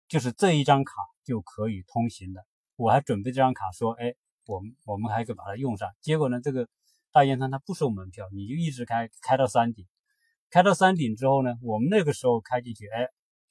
[0.06, 0.92] 就是这一张卡
[1.24, 2.46] 就可以通行的。
[2.76, 4.14] 我还准备这张卡，说，哎，
[4.46, 5.90] 我们我们还可以把它用上。
[6.00, 6.68] 结果呢，这个
[7.10, 9.84] 大雁山它不收门票，你就一直开开到山顶。
[10.50, 13.08] 开到山顶之后呢，我们那个时候开进去，哎，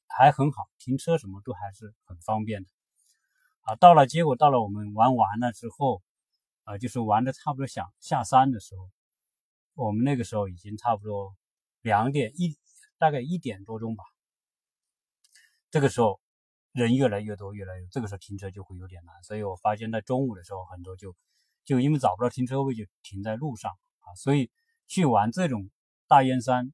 [0.08, 2.70] 还很好，停车什么都还是很方便的。
[3.62, 6.02] 啊，到了，结果到了我们玩完了之后，
[6.66, 8.90] 啊，就是玩的差不多想下山的时候，
[9.76, 11.34] 我们那个时候已经差不多
[11.82, 12.58] 两点一，
[12.98, 14.04] 大概一点多钟吧。
[15.72, 16.20] 这个时候
[16.74, 19.24] 人越来越多，越来越，这个时候停车就会有点难。
[19.24, 21.16] 所以我发现，在中午的时候，很多就
[21.64, 24.16] 就因为找不到停车位，就停在路上啊。
[24.16, 24.52] 所以
[24.88, 25.70] 去玩这种
[26.10, 26.74] 大燕山。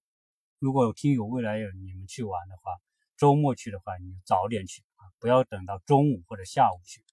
[0.59, 2.71] 如果听友未来有你们去玩的话，
[3.17, 7.03] 周末去的话，你就早点去啊，不要等到中午或者下午去。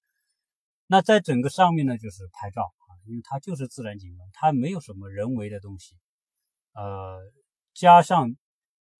[0.87, 5.97] 那在整个上面呢，就是拍照啊，因为它就是自然景观，它没有什么人为的东西。
[6.73, 7.19] 呃，
[7.75, 8.37] 加上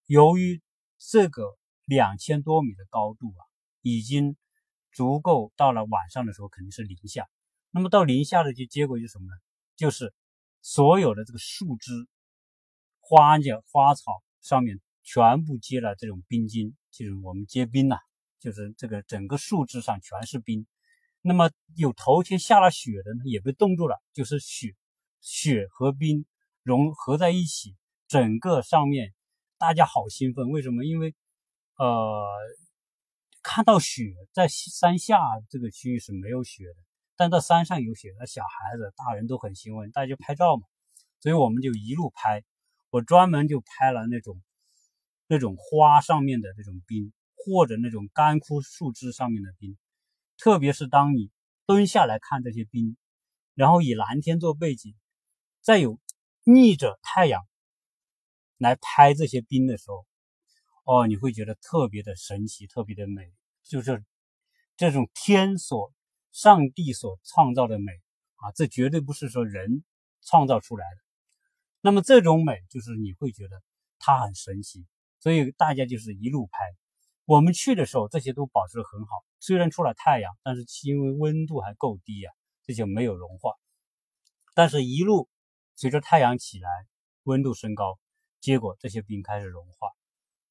[0.07, 0.61] 由于
[0.99, 3.43] 这个两千多米的高度啊，
[3.81, 4.37] 已经
[4.93, 7.29] 足够到了晚上的时候肯定是零下。
[7.71, 9.33] 那么到零下的就结果就是什么呢？
[9.77, 10.13] 就是
[10.61, 11.93] 所有的这个树枝、
[13.01, 14.23] 花鸟、花草。
[14.43, 17.97] 上面全部结了这种冰晶，就是我们结冰呐，
[18.41, 20.67] 就是这个整个树枝上全是冰。
[21.23, 24.75] 那么有头天下了雪的呢，也被冻住了，就是雪，
[25.21, 26.27] 雪和冰
[26.65, 27.77] 融合在一起，
[28.09, 29.15] 整个上面
[29.59, 30.51] 大家好兴奋。
[30.51, 30.85] 为什么？
[30.85, 31.15] 因为
[31.79, 32.25] 呃，
[33.43, 36.83] 看到雪在山下这个区域是没有雪的，
[37.17, 40.63] 但到山上有雪，那小孩子、大人都很兴奋，大家就拍照嘛，
[41.21, 42.43] 所以我们就一路拍。
[42.93, 44.43] 我专门就拍了那种
[45.27, 49.79] 那种花上面的这种冰，或者那种干枯树枝上面的冰，
[50.37, 51.31] 特别是当你
[51.65, 52.99] 蹲下来看这些冰，
[53.55, 54.95] 然后以蓝天做背景，
[55.63, 55.99] 再有
[56.45, 57.41] 逆着太阳
[58.59, 60.05] 来拍这些冰的时候，
[60.85, 64.05] 哦，你会觉得特别的神奇，特别的美，就是
[64.77, 65.95] 这种天所
[66.31, 67.91] 上帝所创造的美
[68.35, 69.83] 啊，这绝对不是说人
[70.21, 71.12] 创造出来的。
[71.85, 73.61] 那么这种美就是你会觉得
[73.99, 74.87] 它很神奇，
[75.19, 76.59] 所以大家就是一路拍。
[77.25, 82.33] 我们去的时候这些都保持得很好，虽然出了太阳，但是因为温度还够低啊，
[82.65, 83.53] 这就没有融化。
[84.55, 85.29] 但是，一路
[85.75, 86.69] 随着太阳起来，
[87.25, 87.99] 温度升高，
[88.41, 89.91] 结果这些冰开始融化，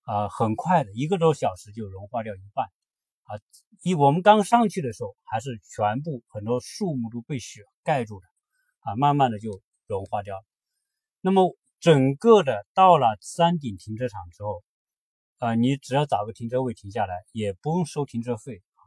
[0.03, 2.65] 啊，很快的一个多小时就融化掉一半。
[3.23, 3.39] 啊，
[3.83, 8.27] 一我们刚上去的时候还是全部很多树木都被雪盖住了，
[8.79, 10.43] 啊，慢慢的就融化掉了。
[11.23, 14.63] 那么整个的到了山顶停车场之后，
[15.37, 18.83] 啊，你只要找个停车位停下来，也不用收停车费啊，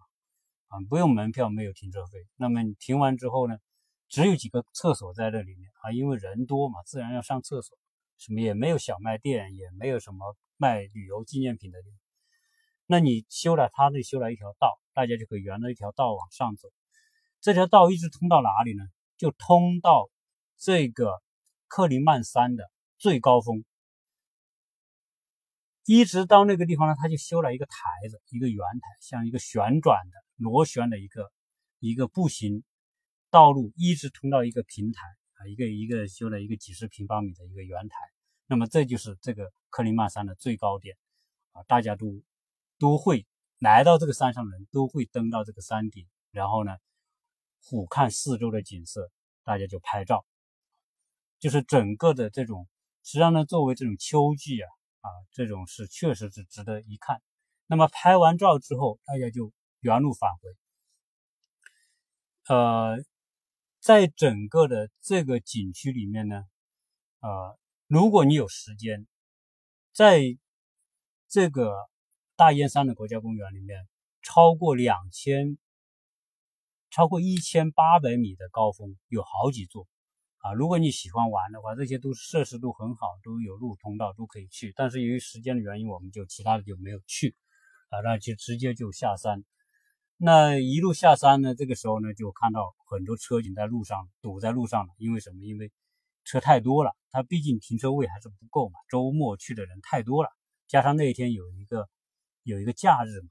[0.67, 2.27] 啊，不用门票，没有停车费。
[2.37, 3.57] 那么你停完之后呢，
[4.09, 7.79] 只有几个厕所在这里面啊，因为人多嘛，自然要上厕所。
[8.19, 11.99] 什么也没有小卖店，也没有什么卖旅游纪念品的地方。
[12.87, 16.69] 那你修了，他那修了一条道，大家就可以沿着一条道往上走。
[17.41, 18.85] 这条道一直通到哪里呢？
[19.17, 20.09] 就通到
[20.57, 21.23] 这个。
[21.75, 23.65] 克林曼山的最高峰，
[25.85, 27.75] 一直到那个地方呢，他就修了一个台
[28.09, 31.33] 子，一个圆台，像一个旋转的螺旋的一个
[31.81, 32.63] 一个步行
[33.29, 37.97] 道路，一直通到一个平台啊，一个一个修了一个几十平方米的一个圆台。
[38.47, 40.97] 那么这就是这个克林曼山的最高点
[41.51, 42.23] 啊，大家都
[42.79, 43.27] 都会
[43.59, 46.77] 来到这个山上，人都会登到这个山顶，然后呢，
[47.63, 49.11] 俯瞰四周的景色，
[49.43, 50.25] 大家就拍照。
[51.45, 52.67] 就是整个的这种，
[53.03, 54.69] 实际上呢，作为这种秋季啊，
[55.03, 57.21] 啊，这种是确实是值得一看。
[57.67, 60.49] 那么拍完照之后，大家就原路返回。
[62.49, 62.97] 呃，
[63.79, 66.47] 在整个的这个景区里面呢，
[67.21, 69.07] 呃，如果你有时间，
[69.93, 70.23] 在
[71.29, 71.75] 这个
[72.37, 73.87] 大燕山的国家公园里面，
[74.23, 75.59] 超过两千、
[76.89, 79.87] 超过一千八百米的高峰有好几座。
[80.45, 84.75] 啊，如果你喜欢玩的话，这些都设施都很好，都有路通道，都可以去。
[84.77, 87.35] 但是由于时间的原因，我们就其他的就没有去，
[87.89, 89.43] 啊，那就直接就下山。
[90.19, 94.93] 那一路下山呢，这个时候呢，就看到很多车已经在路上堵在路上了。
[94.99, 95.43] 因为什么？
[95.47, 95.73] 因为
[96.25, 98.75] 车太多了，它毕竟停车位还是不够嘛。
[98.91, 100.29] 周末去的人太多了，
[100.69, 101.89] 加上那一天有一个
[102.43, 103.29] 有一个假日嘛，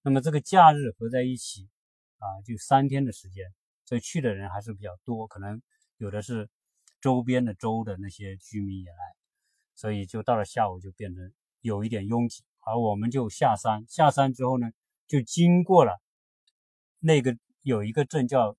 [0.00, 1.68] 那么这个假日合在一起，
[2.16, 3.52] 啊，就三天的时间，
[3.84, 5.60] 所以去的人还是比较多，可能。
[6.00, 6.48] 有的是
[6.98, 8.96] 周边的州的那些居民也来，
[9.74, 14.70] 所以就到了下午就变成有一点拥挤而我们就下山，下山之后呢，
[15.06, 16.00] 就经过了
[17.00, 18.56] 那个有一个镇叫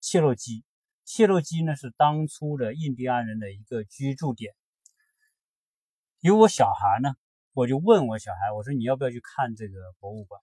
[0.00, 0.64] 切洛基，
[1.04, 4.52] 切洛基呢是当初的印第安人的一个居住点。
[6.18, 7.14] 有我小孩呢，
[7.52, 10.42] 我就问我小孩，我说你要不要去看这个博物馆？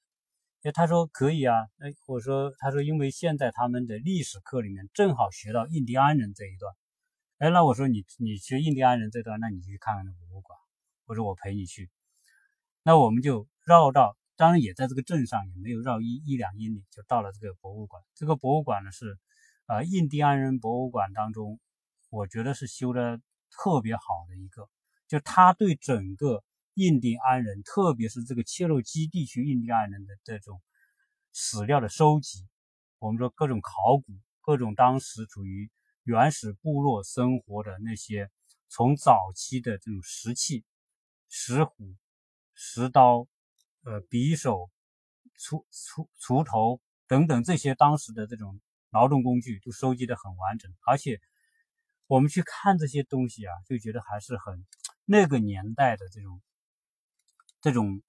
[0.71, 1.67] 他说可以啊。
[1.79, 6.73] 哎，我说，他说因为现在他们的历史课里面正好学到印第安人这一段。
[7.37, 10.57] 哎，那我说你你学印第安人这段，那你去看看那博物馆。
[11.05, 11.89] 我说我陪你去。
[12.83, 18.01] 那我们就绕到，当然也在这个镇上，也没有绕一一两英里，就到了这个博物馆。
[18.15, 19.17] 这个博物馆呢是，
[19.67, 21.59] 呃，印第安人博物馆当中，
[22.09, 23.19] 我觉得是修的
[23.51, 24.69] 特别好的一个，
[25.07, 26.43] 就他对整个
[26.77, 30.61] 印第安人，特别是这个切洛基地区印第安人的这种
[31.33, 32.47] 史料的收集，
[32.99, 35.71] 我们说各种考古，各种当时处于。
[36.03, 38.31] 原始部落生活的那些，
[38.69, 40.63] 从早期的这种石器、
[41.27, 41.73] 石斧、
[42.53, 43.27] 石刀、
[43.83, 44.69] 呃匕首、
[45.37, 51.19] 锄锄锄头等等这些当时的这种劳动工具都收集的很完整，而且
[52.05, 54.65] 我们去看这些东西啊，就觉得还是很
[55.03, 56.41] 那个年代的这种
[57.61, 58.01] 这种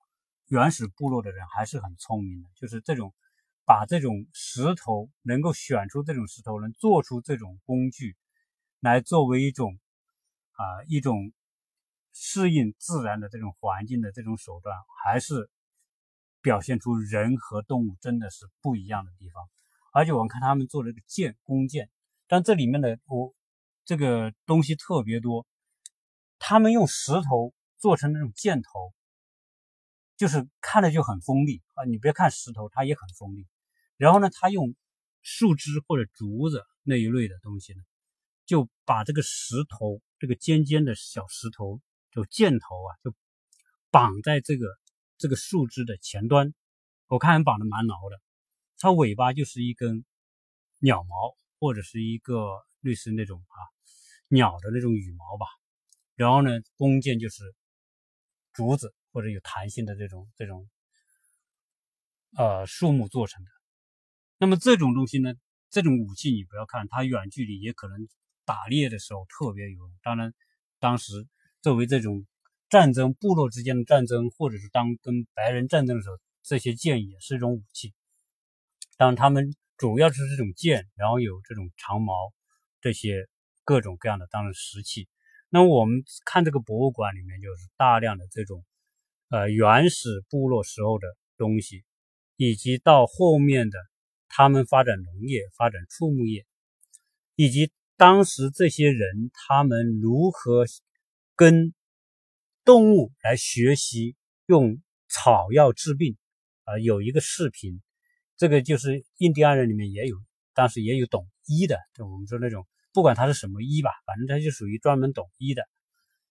[0.46, 3.14] 原始部落的人还是很聪明的，就是这种。
[3.64, 8.16] 把这种石头能够选出这种石头，能做出这种工具，
[8.80, 9.78] 来作为一种
[10.52, 11.34] 啊一种
[12.14, 15.50] 适应自然的这种环境的这种手段，还是
[16.40, 19.46] 表现出人和动物真的是不一样的地方。
[19.92, 21.90] 而且我们看他们做这个剑弓箭，
[22.26, 23.34] 但这里面的我
[23.84, 25.46] 这个东西特别多，
[26.38, 28.94] 他们用石头做成那种箭头，
[30.18, 31.84] 就是看着就很锋利啊！
[31.84, 33.46] 你别看石头，它也很锋利。
[33.96, 34.74] 然后呢，他用
[35.22, 37.80] 树枝或者竹子那一类的东西呢，
[38.44, 43.14] 就把这个石头，这个尖尖的小石头，就箭头啊，就
[43.92, 44.66] 绑在这个
[45.18, 46.52] 这个树枝的前端。
[47.06, 48.20] 我看绑的蛮牢的。
[48.76, 50.04] 它尾巴就是一根
[50.80, 53.58] 鸟毛，或者是一个类似那种啊
[54.26, 55.46] 鸟的那种羽毛吧。
[56.16, 57.54] 然后呢，弓箭就是
[58.52, 60.68] 竹子或者有弹性的这种这种
[62.36, 63.50] 呃树木做成的。
[64.38, 65.34] 那么这种东西呢，
[65.70, 68.08] 这种武器你不要看它远距离也可能
[68.44, 69.90] 打猎的时候特别有用。
[70.04, 70.32] 当然，
[70.78, 71.26] 当时
[71.62, 72.28] 作为这种
[72.68, 77.92] 战争部落之间的战争，或者是当跟白人战争的时候，这些剑也是一种武器。
[78.96, 82.32] 当然，他们主要是这种剑，然后有这种长矛，
[82.80, 83.28] 这些
[83.64, 85.08] 各种各样的当然石器。
[85.50, 88.64] 那我们看这个博物馆里面就是大量的这种
[89.28, 91.84] 呃原始部落时候的东西，
[92.36, 93.78] 以及到后面的。
[94.30, 96.44] 他们发展农业、发展畜牧业，
[97.34, 100.66] 以及当时这些人他们如何
[101.34, 101.72] 跟
[102.62, 106.18] 动物来学习用草药治病
[106.64, 107.80] 啊，有一个视频，
[108.36, 110.18] 这个就是印第安人里面也有，
[110.52, 115.66] 当时也有懂医的，就我们说那种不管他是什么医吧，反正他就属于专门懂医的。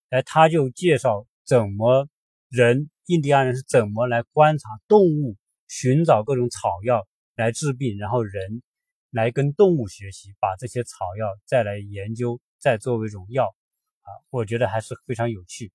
[0.10, 2.08] 哎，他就介绍怎么
[2.50, 7.08] 人印第安人是怎么来观察动物，寻找各种草药。
[7.36, 8.64] 来治病，然后人
[9.12, 13.56] 来跟动物学习，把这些草药再来研究，再作为一种药
[14.02, 15.72] 啊，我觉得还是非常有趣。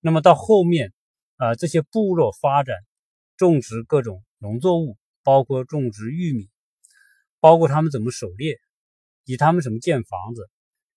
[0.00, 0.92] 那么到后面
[1.36, 2.76] 啊，这些部落发展
[3.38, 6.50] 种植各种农作物，包括种植玉米，
[7.40, 8.58] 包括他们怎么狩猎，
[9.24, 10.50] 以他们怎么建房子，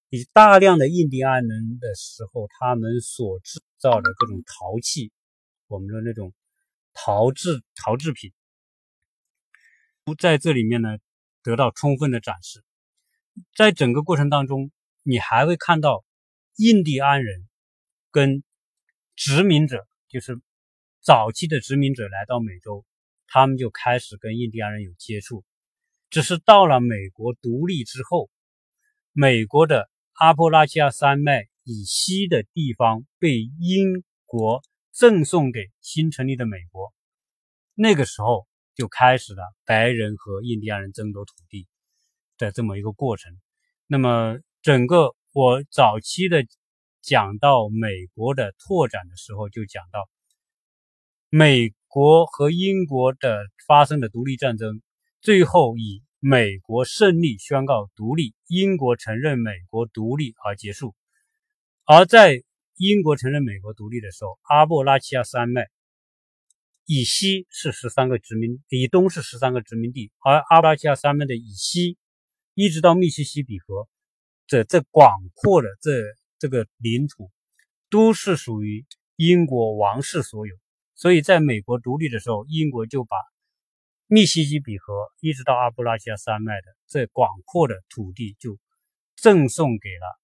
[0.09, 5.13] 以大量的印第安人的时候，他们所制造的各种陶器，
[5.69, 6.33] 我们的那种
[6.93, 8.33] 陶制陶制品。
[10.03, 10.97] 不在这里面呢，
[11.43, 12.63] 得到充分的展示。
[13.55, 14.71] 在整个过程当中，
[15.03, 16.03] 你还会看到
[16.55, 17.47] 印第安人
[18.09, 18.43] 跟
[19.15, 20.41] 殖民者，就是
[21.01, 22.83] 早期的殖民者来到美洲，
[23.27, 25.45] 他们就开始跟印第安人有接触。
[26.09, 28.31] 只是到了美国独立之后，
[29.13, 34.63] 美国的阿波拉契亚山脉以西的地方被英国
[34.99, 36.93] 赠送给新成立的美国，
[37.73, 38.45] 那个时候。
[38.75, 41.67] 就开始了白人和印第安人争夺土地
[42.37, 43.37] 的这么一个过程。
[43.87, 46.47] 那么，整个我早期的
[47.01, 50.07] 讲到美国的拓展的时候，就讲到
[51.29, 54.81] 美国和英国的发生的独立战争，
[55.19, 60.95] 最后以美国胜利宣告独立，英国承认美国独立而结束。
[61.83, 62.43] 而在
[62.79, 65.67] 英国承认美国独立的时候，阿布拉契亚山脉。
[66.85, 71.97] 以西是十三个殖民，以东是十三个殖民地，而阿巴契亚山脉的以西，
[72.53, 73.87] 一直到密西西比河，
[74.47, 75.91] 这这广阔的这
[76.39, 77.29] 这个领土，
[77.91, 80.55] 都是属于英国王室所有。
[80.95, 83.17] 所以在美国独立的时候，英国就把
[84.07, 88.57] 密西西比河一直到阿布拉契亚山脉的这广阔的土地就
[89.15, 90.19] 赠送给了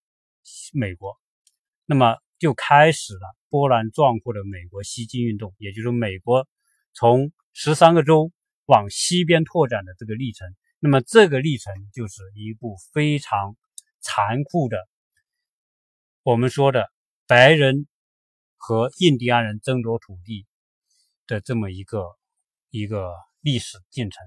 [0.73, 1.19] 美国，
[1.85, 6.47] 那么就开始了波澜壮阔的美国西进运动，也就是美国
[6.93, 8.31] 从十三个州
[8.65, 10.47] 往西边拓展的这个历程。
[10.77, 13.57] 那么这个历程就是一部非常
[13.99, 14.77] 残酷的，
[16.21, 16.85] 我们说的
[17.25, 17.87] 白人
[18.57, 20.45] 和印第安人争夺土地
[21.25, 22.03] 的这么一个
[22.69, 24.23] 一个历史进程。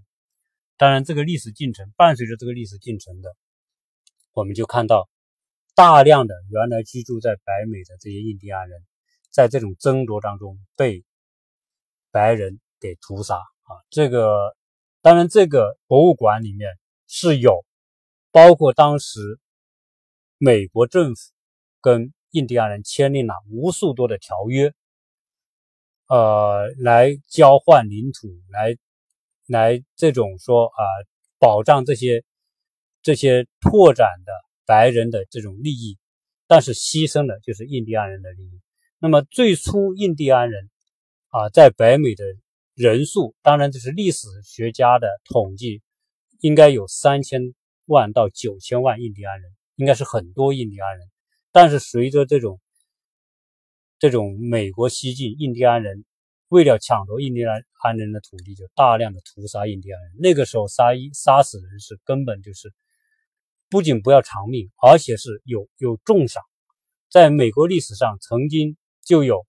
[0.77, 3.37] 当然，这个历史进程伴随着这个历史进程的，
[4.33, 5.09] 我们就看到
[5.79, 8.83] 大量的原来居住在北美的这些印第安人，
[9.31, 11.05] 在这种争夺当中被
[12.11, 14.57] 白人给屠杀啊，这个。
[15.03, 16.77] 当然，这个博物馆里面
[17.07, 17.65] 是有
[18.33, 19.39] 包括当时
[20.37, 21.31] 美国政府
[21.81, 24.75] 跟印第安人签订了无数多的条约，
[26.09, 28.77] 呃，来交换领土，来
[29.47, 30.83] 来这种说啊，
[31.39, 32.25] 保障这些
[33.01, 34.33] 这些拓展的
[34.69, 35.99] 白人的这种利益，
[36.47, 38.61] 但是牺牲的就是印第安人的利益。
[39.01, 40.71] 那么最初印第安人
[41.31, 42.25] 啊，在北美的。
[42.79, 45.83] 人数当然这是历史学家的统计，
[46.39, 47.53] 应该有三千
[47.87, 51.09] 万到九千万印第安人，应该是很多印第安人。
[51.51, 52.61] 但是随着这种
[53.99, 56.05] 这种美国西进，印第安人
[56.51, 60.13] 为了抢夺印第安安人的土地，就大量的屠杀印第安人。
[60.21, 62.73] 那个时候杀一杀死人是根本就是
[63.71, 66.43] 不仅不要偿命，而且是有有重赏。
[67.11, 69.47] 在美国历史上曾经就有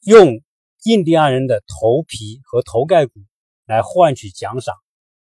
[0.00, 0.42] 用。
[0.84, 3.20] 印第安人的头皮和头盖骨
[3.66, 4.76] 来换取奖赏，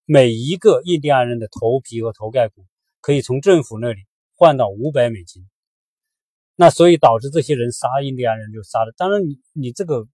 [0.04, 2.64] 每一个印第安人的头皮和头盖骨
[3.00, 4.00] 可以从政府那里
[4.36, 5.48] 换到五百美金。
[6.54, 8.92] 那所以导致这些人杀印第安人就杀的。
[8.96, 10.06] 当然，你你这个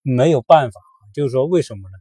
[0.00, 0.80] 没有办法，
[1.12, 1.98] 就是说为什么呢？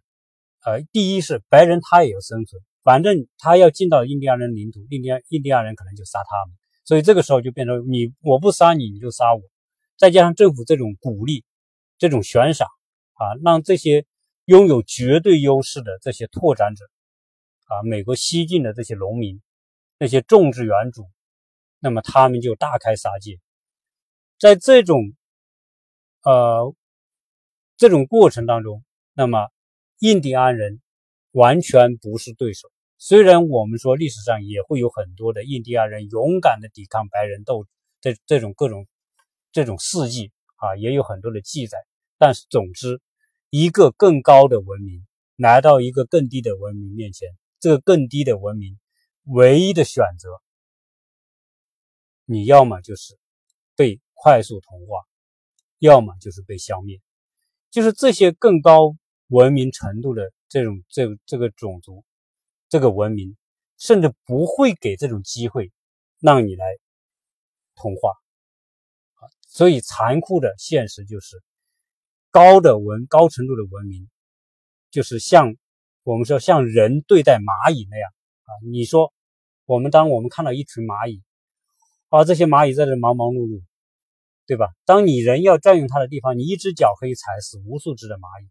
[0.63, 6.55] 呃，第一是白人他也有生存，反正他要进到印第安人领土，印第安印第安人可能就杀他们。
[6.85, 9.41] 所以这个时候就变成你我不杀你，你就杀我。
[9.97, 11.43] 再加上政府这种鼓励，
[11.97, 12.69] 这种悬赏。
[13.19, 14.05] 啊，让这些
[14.45, 16.85] 拥有绝对优势的这些拓展者，
[17.65, 19.41] 啊，美国西进的这些农民，
[19.97, 21.09] 那些种植园主，
[21.79, 23.39] 那么他们就大开杀戒。
[24.37, 25.13] 在这种，
[26.21, 26.75] 呃，
[27.75, 29.49] 这种过程当中，那么
[29.97, 30.79] 印第安人
[31.31, 32.69] 完全不是对手。
[32.97, 37.65] 虽然我们说历史上也会有很多的印第安人勇敢的抵抗白人斗
[38.01, 38.87] 这这种各种
[39.51, 41.77] 这种事迹啊，也有很多的记载，
[42.17, 43.01] 但是总之。
[43.49, 47.29] 一个更高的文明来到一个更低的文明面前，
[47.61, 48.77] 这个更低的文明
[49.23, 50.41] 唯一的选择，
[52.25, 53.17] 你要么就是
[53.73, 55.05] 被快速同化，
[55.79, 56.99] 要么就是被消灭。
[57.71, 62.03] 就是这些更高文明程度的这种这这个种族，
[62.69, 63.35] 这个文明，
[63.77, 65.71] 甚至不会给这种机会
[66.19, 66.65] 让你来
[67.75, 68.11] 同化
[69.15, 69.29] 啊！
[69.47, 71.43] 所以残酷的现实就是。
[72.29, 74.09] 高的文高程度的文明，
[74.91, 75.55] 就是像
[76.03, 78.11] 我们说像人对待蚂蚁那样
[78.43, 78.49] 啊。
[78.69, 79.11] 你说
[79.65, 81.23] 我们当我们看到一群蚂蚁
[82.09, 83.63] 啊，这些蚂蚁在这忙忙碌碌，
[84.45, 84.67] 对吧？
[84.85, 88.49] 当你人要占用它的地方，你一只脚可以踩死无数只的蚂蚁。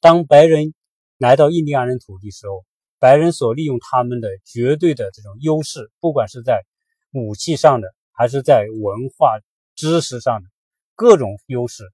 [0.00, 0.72] 当白人
[1.18, 2.64] 来到印第安人土地时候，
[3.06, 6.64] 白人所利用他们的绝对的这种优势，不管是在
[7.12, 9.38] 武器上的，还是在文化
[9.76, 10.48] 知识上的
[10.96, 11.84] 各种优势。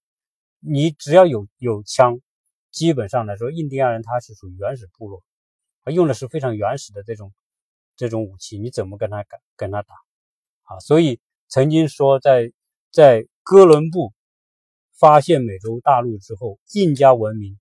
[0.58, 2.18] 你只要有有枪，
[2.70, 5.22] 基本上来说，印第安人他是属于原始部落，
[5.84, 7.34] 他用的是非常原始的这种
[7.94, 9.92] 这种武器，你怎么跟他跟跟他打
[10.62, 10.80] 啊？
[10.80, 12.54] 所以曾经说，在
[12.90, 14.14] 在哥伦布
[14.98, 17.58] 发现美洲大陆之后，印加文明，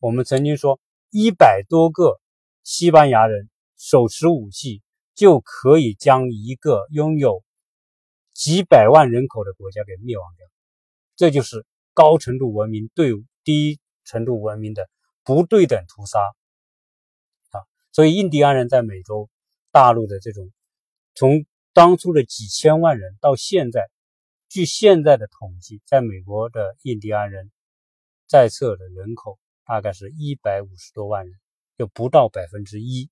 [0.00, 0.78] 我们曾经说
[1.08, 2.20] 一百多个
[2.70, 4.80] 西班牙人手持武器
[5.16, 7.42] 就可以将一个拥有
[8.32, 10.46] 几百万人口的国家给灭亡掉，
[11.16, 11.66] 这就是。
[11.92, 13.10] 高程度文明对
[13.42, 14.88] 低程度文明的
[15.24, 16.20] 不对等屠杀
[17.50, 19.28] 啊，所以印第安人在美洲
[19.72, 20.50] 大陆的这种，
[21.14, 23.90] 从当初的几千万人到现在，
[24.48, 27.50] 据现在的统计，在美国的印第安人
[28.28, 31.39] 在册的人口大概是一百五十多万人，
[31.80, 33.08] 就不到百分之一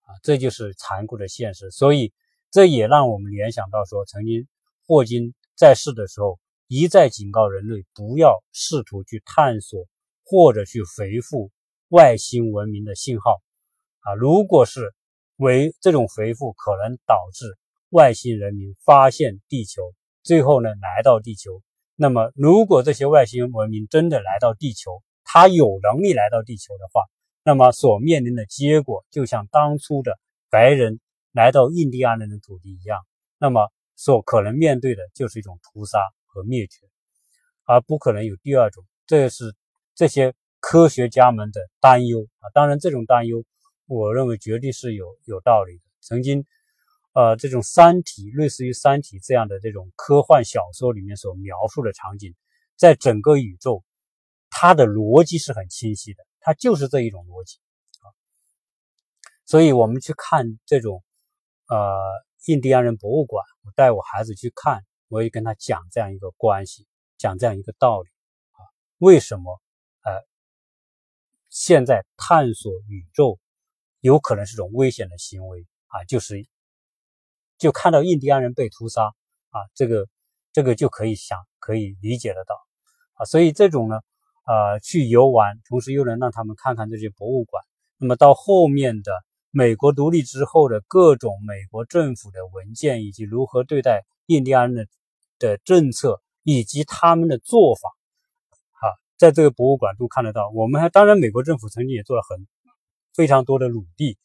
[0.00, 1.70] 啊，这就是残酷的现实。
[1.70, 2.14] 所以
[2.50, 4.48] 这也让我们联想到说，曾经
[4.86, 6.40] 霍金在世的时候。
[6.66, 9.86] 一再警告人类不要试图去探索
[10.24, 11.50] 或者去回复
[11.88, 13.42] 外星文明的信号
[14.00, 14.14] 啊！
[14.14, 14.94] 如果是
[15.36, 17.58] 为这种回复，可能导致
[17.90, 21.62] 外星人民发现地球，最后呢来到地球
[21.96, 27.02] 那么，如果这些外星文明真的来到地球，它有能力来到地球的话，
[27.44, 30.18] 那么所面临的结果就像当初的
[30.50, 30.98] 白人
[31.32, 32.98] 来到印第安人的土地一样，
[33.38, 36.86] 那么所可能面对的就是一种屠杀和灭绝，
[37.64, 38.84] 而不可能有第二种。
[39.06, 39.54] 这是
[39.94, 42.50] 这些科学家们的担忧啊！
[42.54, 43.44] 当然，这种担忧，
[43.86, 45.82] 我认为绝对是有有道理的。
[46.00, 46.44] 曾经。
[47.16, 52.34] 呃，这种《三体》类似于《三体》这样的这种科幻小说里面所描述的场景，
[52.76, 53.84] 在整个宇宙，
[54.50, 57.58] 它的逻辑是很清晰的，它就是这一种逻辑
[58.02, 58.12] 啊。
[59.46, 61.02] 所以，我们去看这种
[61.68, 61.90] 呃
[62.44, 66.86] 印第安人博物馆，我带我孩子去看，我也跟他讲这样一个关系，
[67.16, 68.10] 讲这样一个道理
[68.52, 68.60] 啊。
[68.98, 69.60] 为什么
[70.02, 70.22] 呃
[71.48, 73.40] 现在探索宇宙
[74.00, 76.04] 有可能是种危险的行为啊？
[76.04, 76.46] 就是。
[77.56, 79.14] 就看到印第安人被屠杀
[79.50, 80.08] 啊，这个
[80.52, 82.56] 这个就可以想可以理解得到
[83.14, 84.00] 啊，所以这种呢，
[84.46, 87.62] 呃，去游玩，同时又能让他们看看这些博物馆。
[87.98, 89.12] 那么到后面的
[89.50, 94.86] 美国独立之后的各种美国政府的文件，以及如何对待印第安人的
[95.38, 97.88] 的政策以及他们的做法，
[98.80, 100.50] 啊，在这个博物馆都看得到。
[100.50, 102.46] 我们还当然，美国政府曾经也做了很
[103.14, 104.18] 非常多的努力。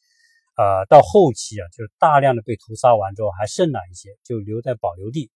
[0.57, 5.31] 呃，到后期啊，就是大量的被屠杀完之后，还剩了一些，就留在保留地，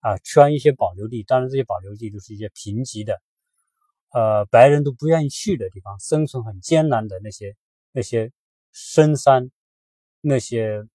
[0.00, 1.22] 啊，圈一些保留地。
[1.22, 3.18] 当然，这些保留地都是一些贫瘠的，
[4.16, 7.54] 呃，白人都不愿意去的地方，生存很艰难的那些
[7.92, 8.32] 那些
[8.72, 9.50] 深山，
[10.22, 10.86] 那些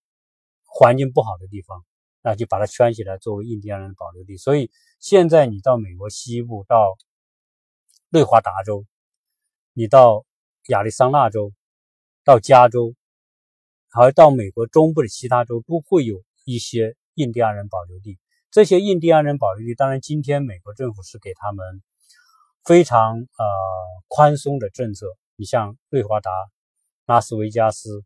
[0.65, 1.85] 环境不好的地方，
[2.23, 4.37] 那就把它圈起来作为印第安人的保留地。
[4.37, 6.97] 所以现在你到美国西部，到
[8.09, 8.87] 内华达州，
[9.73, 10.25] 你到
[10.69, 11.53] 亚利桑那州，
[12.23, 12.95] 到加州。
[13.93, 18.17] 而到美国中部的其他州都会有一些印第安人保留地。
[18.49, 21.83] 这些印第安人保留地，当然今天美国政府是给他们
[22.63, 23.45] 非常呃
[24.07, 25.07] 宽松的政策。
[25.35, 26.31] 你像内华达、
[27.05, 28.03] 拉斯维加斯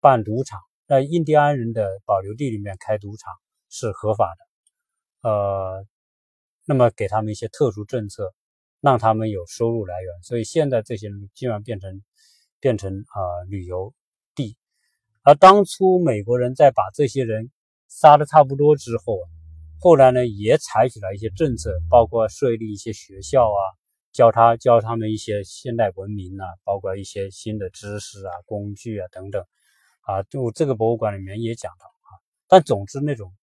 [0.00, 3.32] 办赌场，在印第安人的保留地里面开赌场
[3.70, 5.28] 是合法的。
[5.30, 5.86] 呃，
[6.66, 8.34] 那么给他们一些特殊政策，
[8.80, 10.22] 让他们有收入来源。
[10.22, 12.02] 所以现在这些人基本上变成
[12.60, 13.94] 变成啊旅游
[14.34, 14.58] 地。
[15.22, 17.50] 而当初美国人在把这些人
[17.88, 19.18] 杀的差不多之后，
[19.84, 23.60] 后来呢也采取了一些政策，包括设立一些学校啊，
[24.14, 29.44] 教他教他们一些现代文明啊，包括一些新的知识啊、工具啊等等，
[30.00, 32.16] 啊，就这个博物馆里面也讲到啊。
[32.48, 33.34] 但总之那种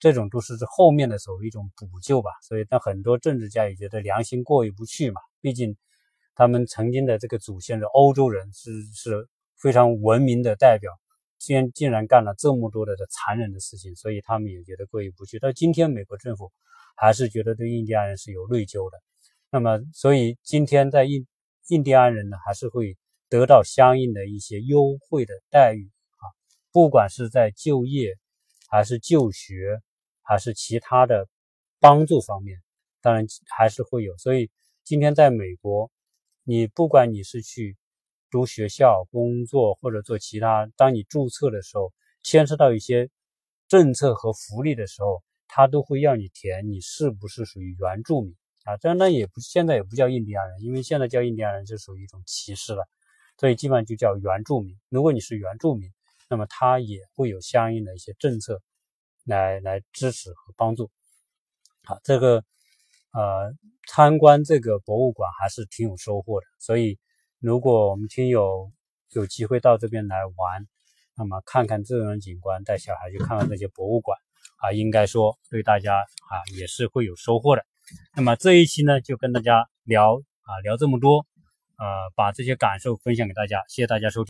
[0.00, 2.32] 这种都是后面的所谓一种补救吧。
[2.42, 5.76] 所以，但很多政治家也觉得良心过意不去嘛，毕竟
[6.34, 10.90] 他们曾经的这个祖先是欧洲人是是非常文明的代表。
[11.38, 15.38] 竟竟然干了这么多的的残忍的事情，所以他们也觉得过意不去。
[15.38, 16.52] 到今天，美国政府
[16.96, 18.98] 还是觉得对印第安人是有内疚的。
[19.50, 21.26] 那么，所以今天在印
[21.68, 22.96] 印第安人呢，还是会
[23.28, 26.24] 得到相应的一些优惠的待遇啊，
[26.72, 28.16] 不管是在就业，
[28.68, 29.80] 还是就学，
[30.22, 31.28] 还是其他的
[31.80, 32.58] 帮助方面，
[33.00, 33.26] 当然
[33.56, 34.16] 还是会有。
[34.16, 34.50] 所以
[34.84, 35.90] 今天在美国，
[36.44, 37.76] 你不管你是去。
[38.30, 43.08] 读学校、工作或者做其他，当你注册的时候，牵涉到一些
[43.68, 48.76] 政策和福利的时候，他都会要你填你是不是属于原住民啊？
[48.78, 52.84] 这然也不现在也不叫印第安人，因为现在叫印第安人就属于一种歧视了，
[53.38, 54.76] 所以基本上就叫原住民。
[54.88, 55.90] 如果你是原住民，
[56.28, 58.60] 那么他也会有相应的一些政策
[59.24, 60.90] 来来支持和帮助。
[61.84, 62.44] 好，这个
[63.12, 63.52] 呃
[63.88, 66.98] 参观这个博物馆还是挺有收获的，所以。
[67.40, 68.72] 如果我们听友
[69.12, 70.66] 有机会到这边来玩，
[71.16, 74.18] 那么看看自然景观，带小孩去看看这些博物馆
[74.58, 77.64] 啊，应该说对大家啊也是会有收获的。
[78.14, 81.26] 那么这一期呢，就跟大家聊啊聊这么多，
[81.78, 84.24] 呃，把这些感受分享给大家，谢谢大家收听。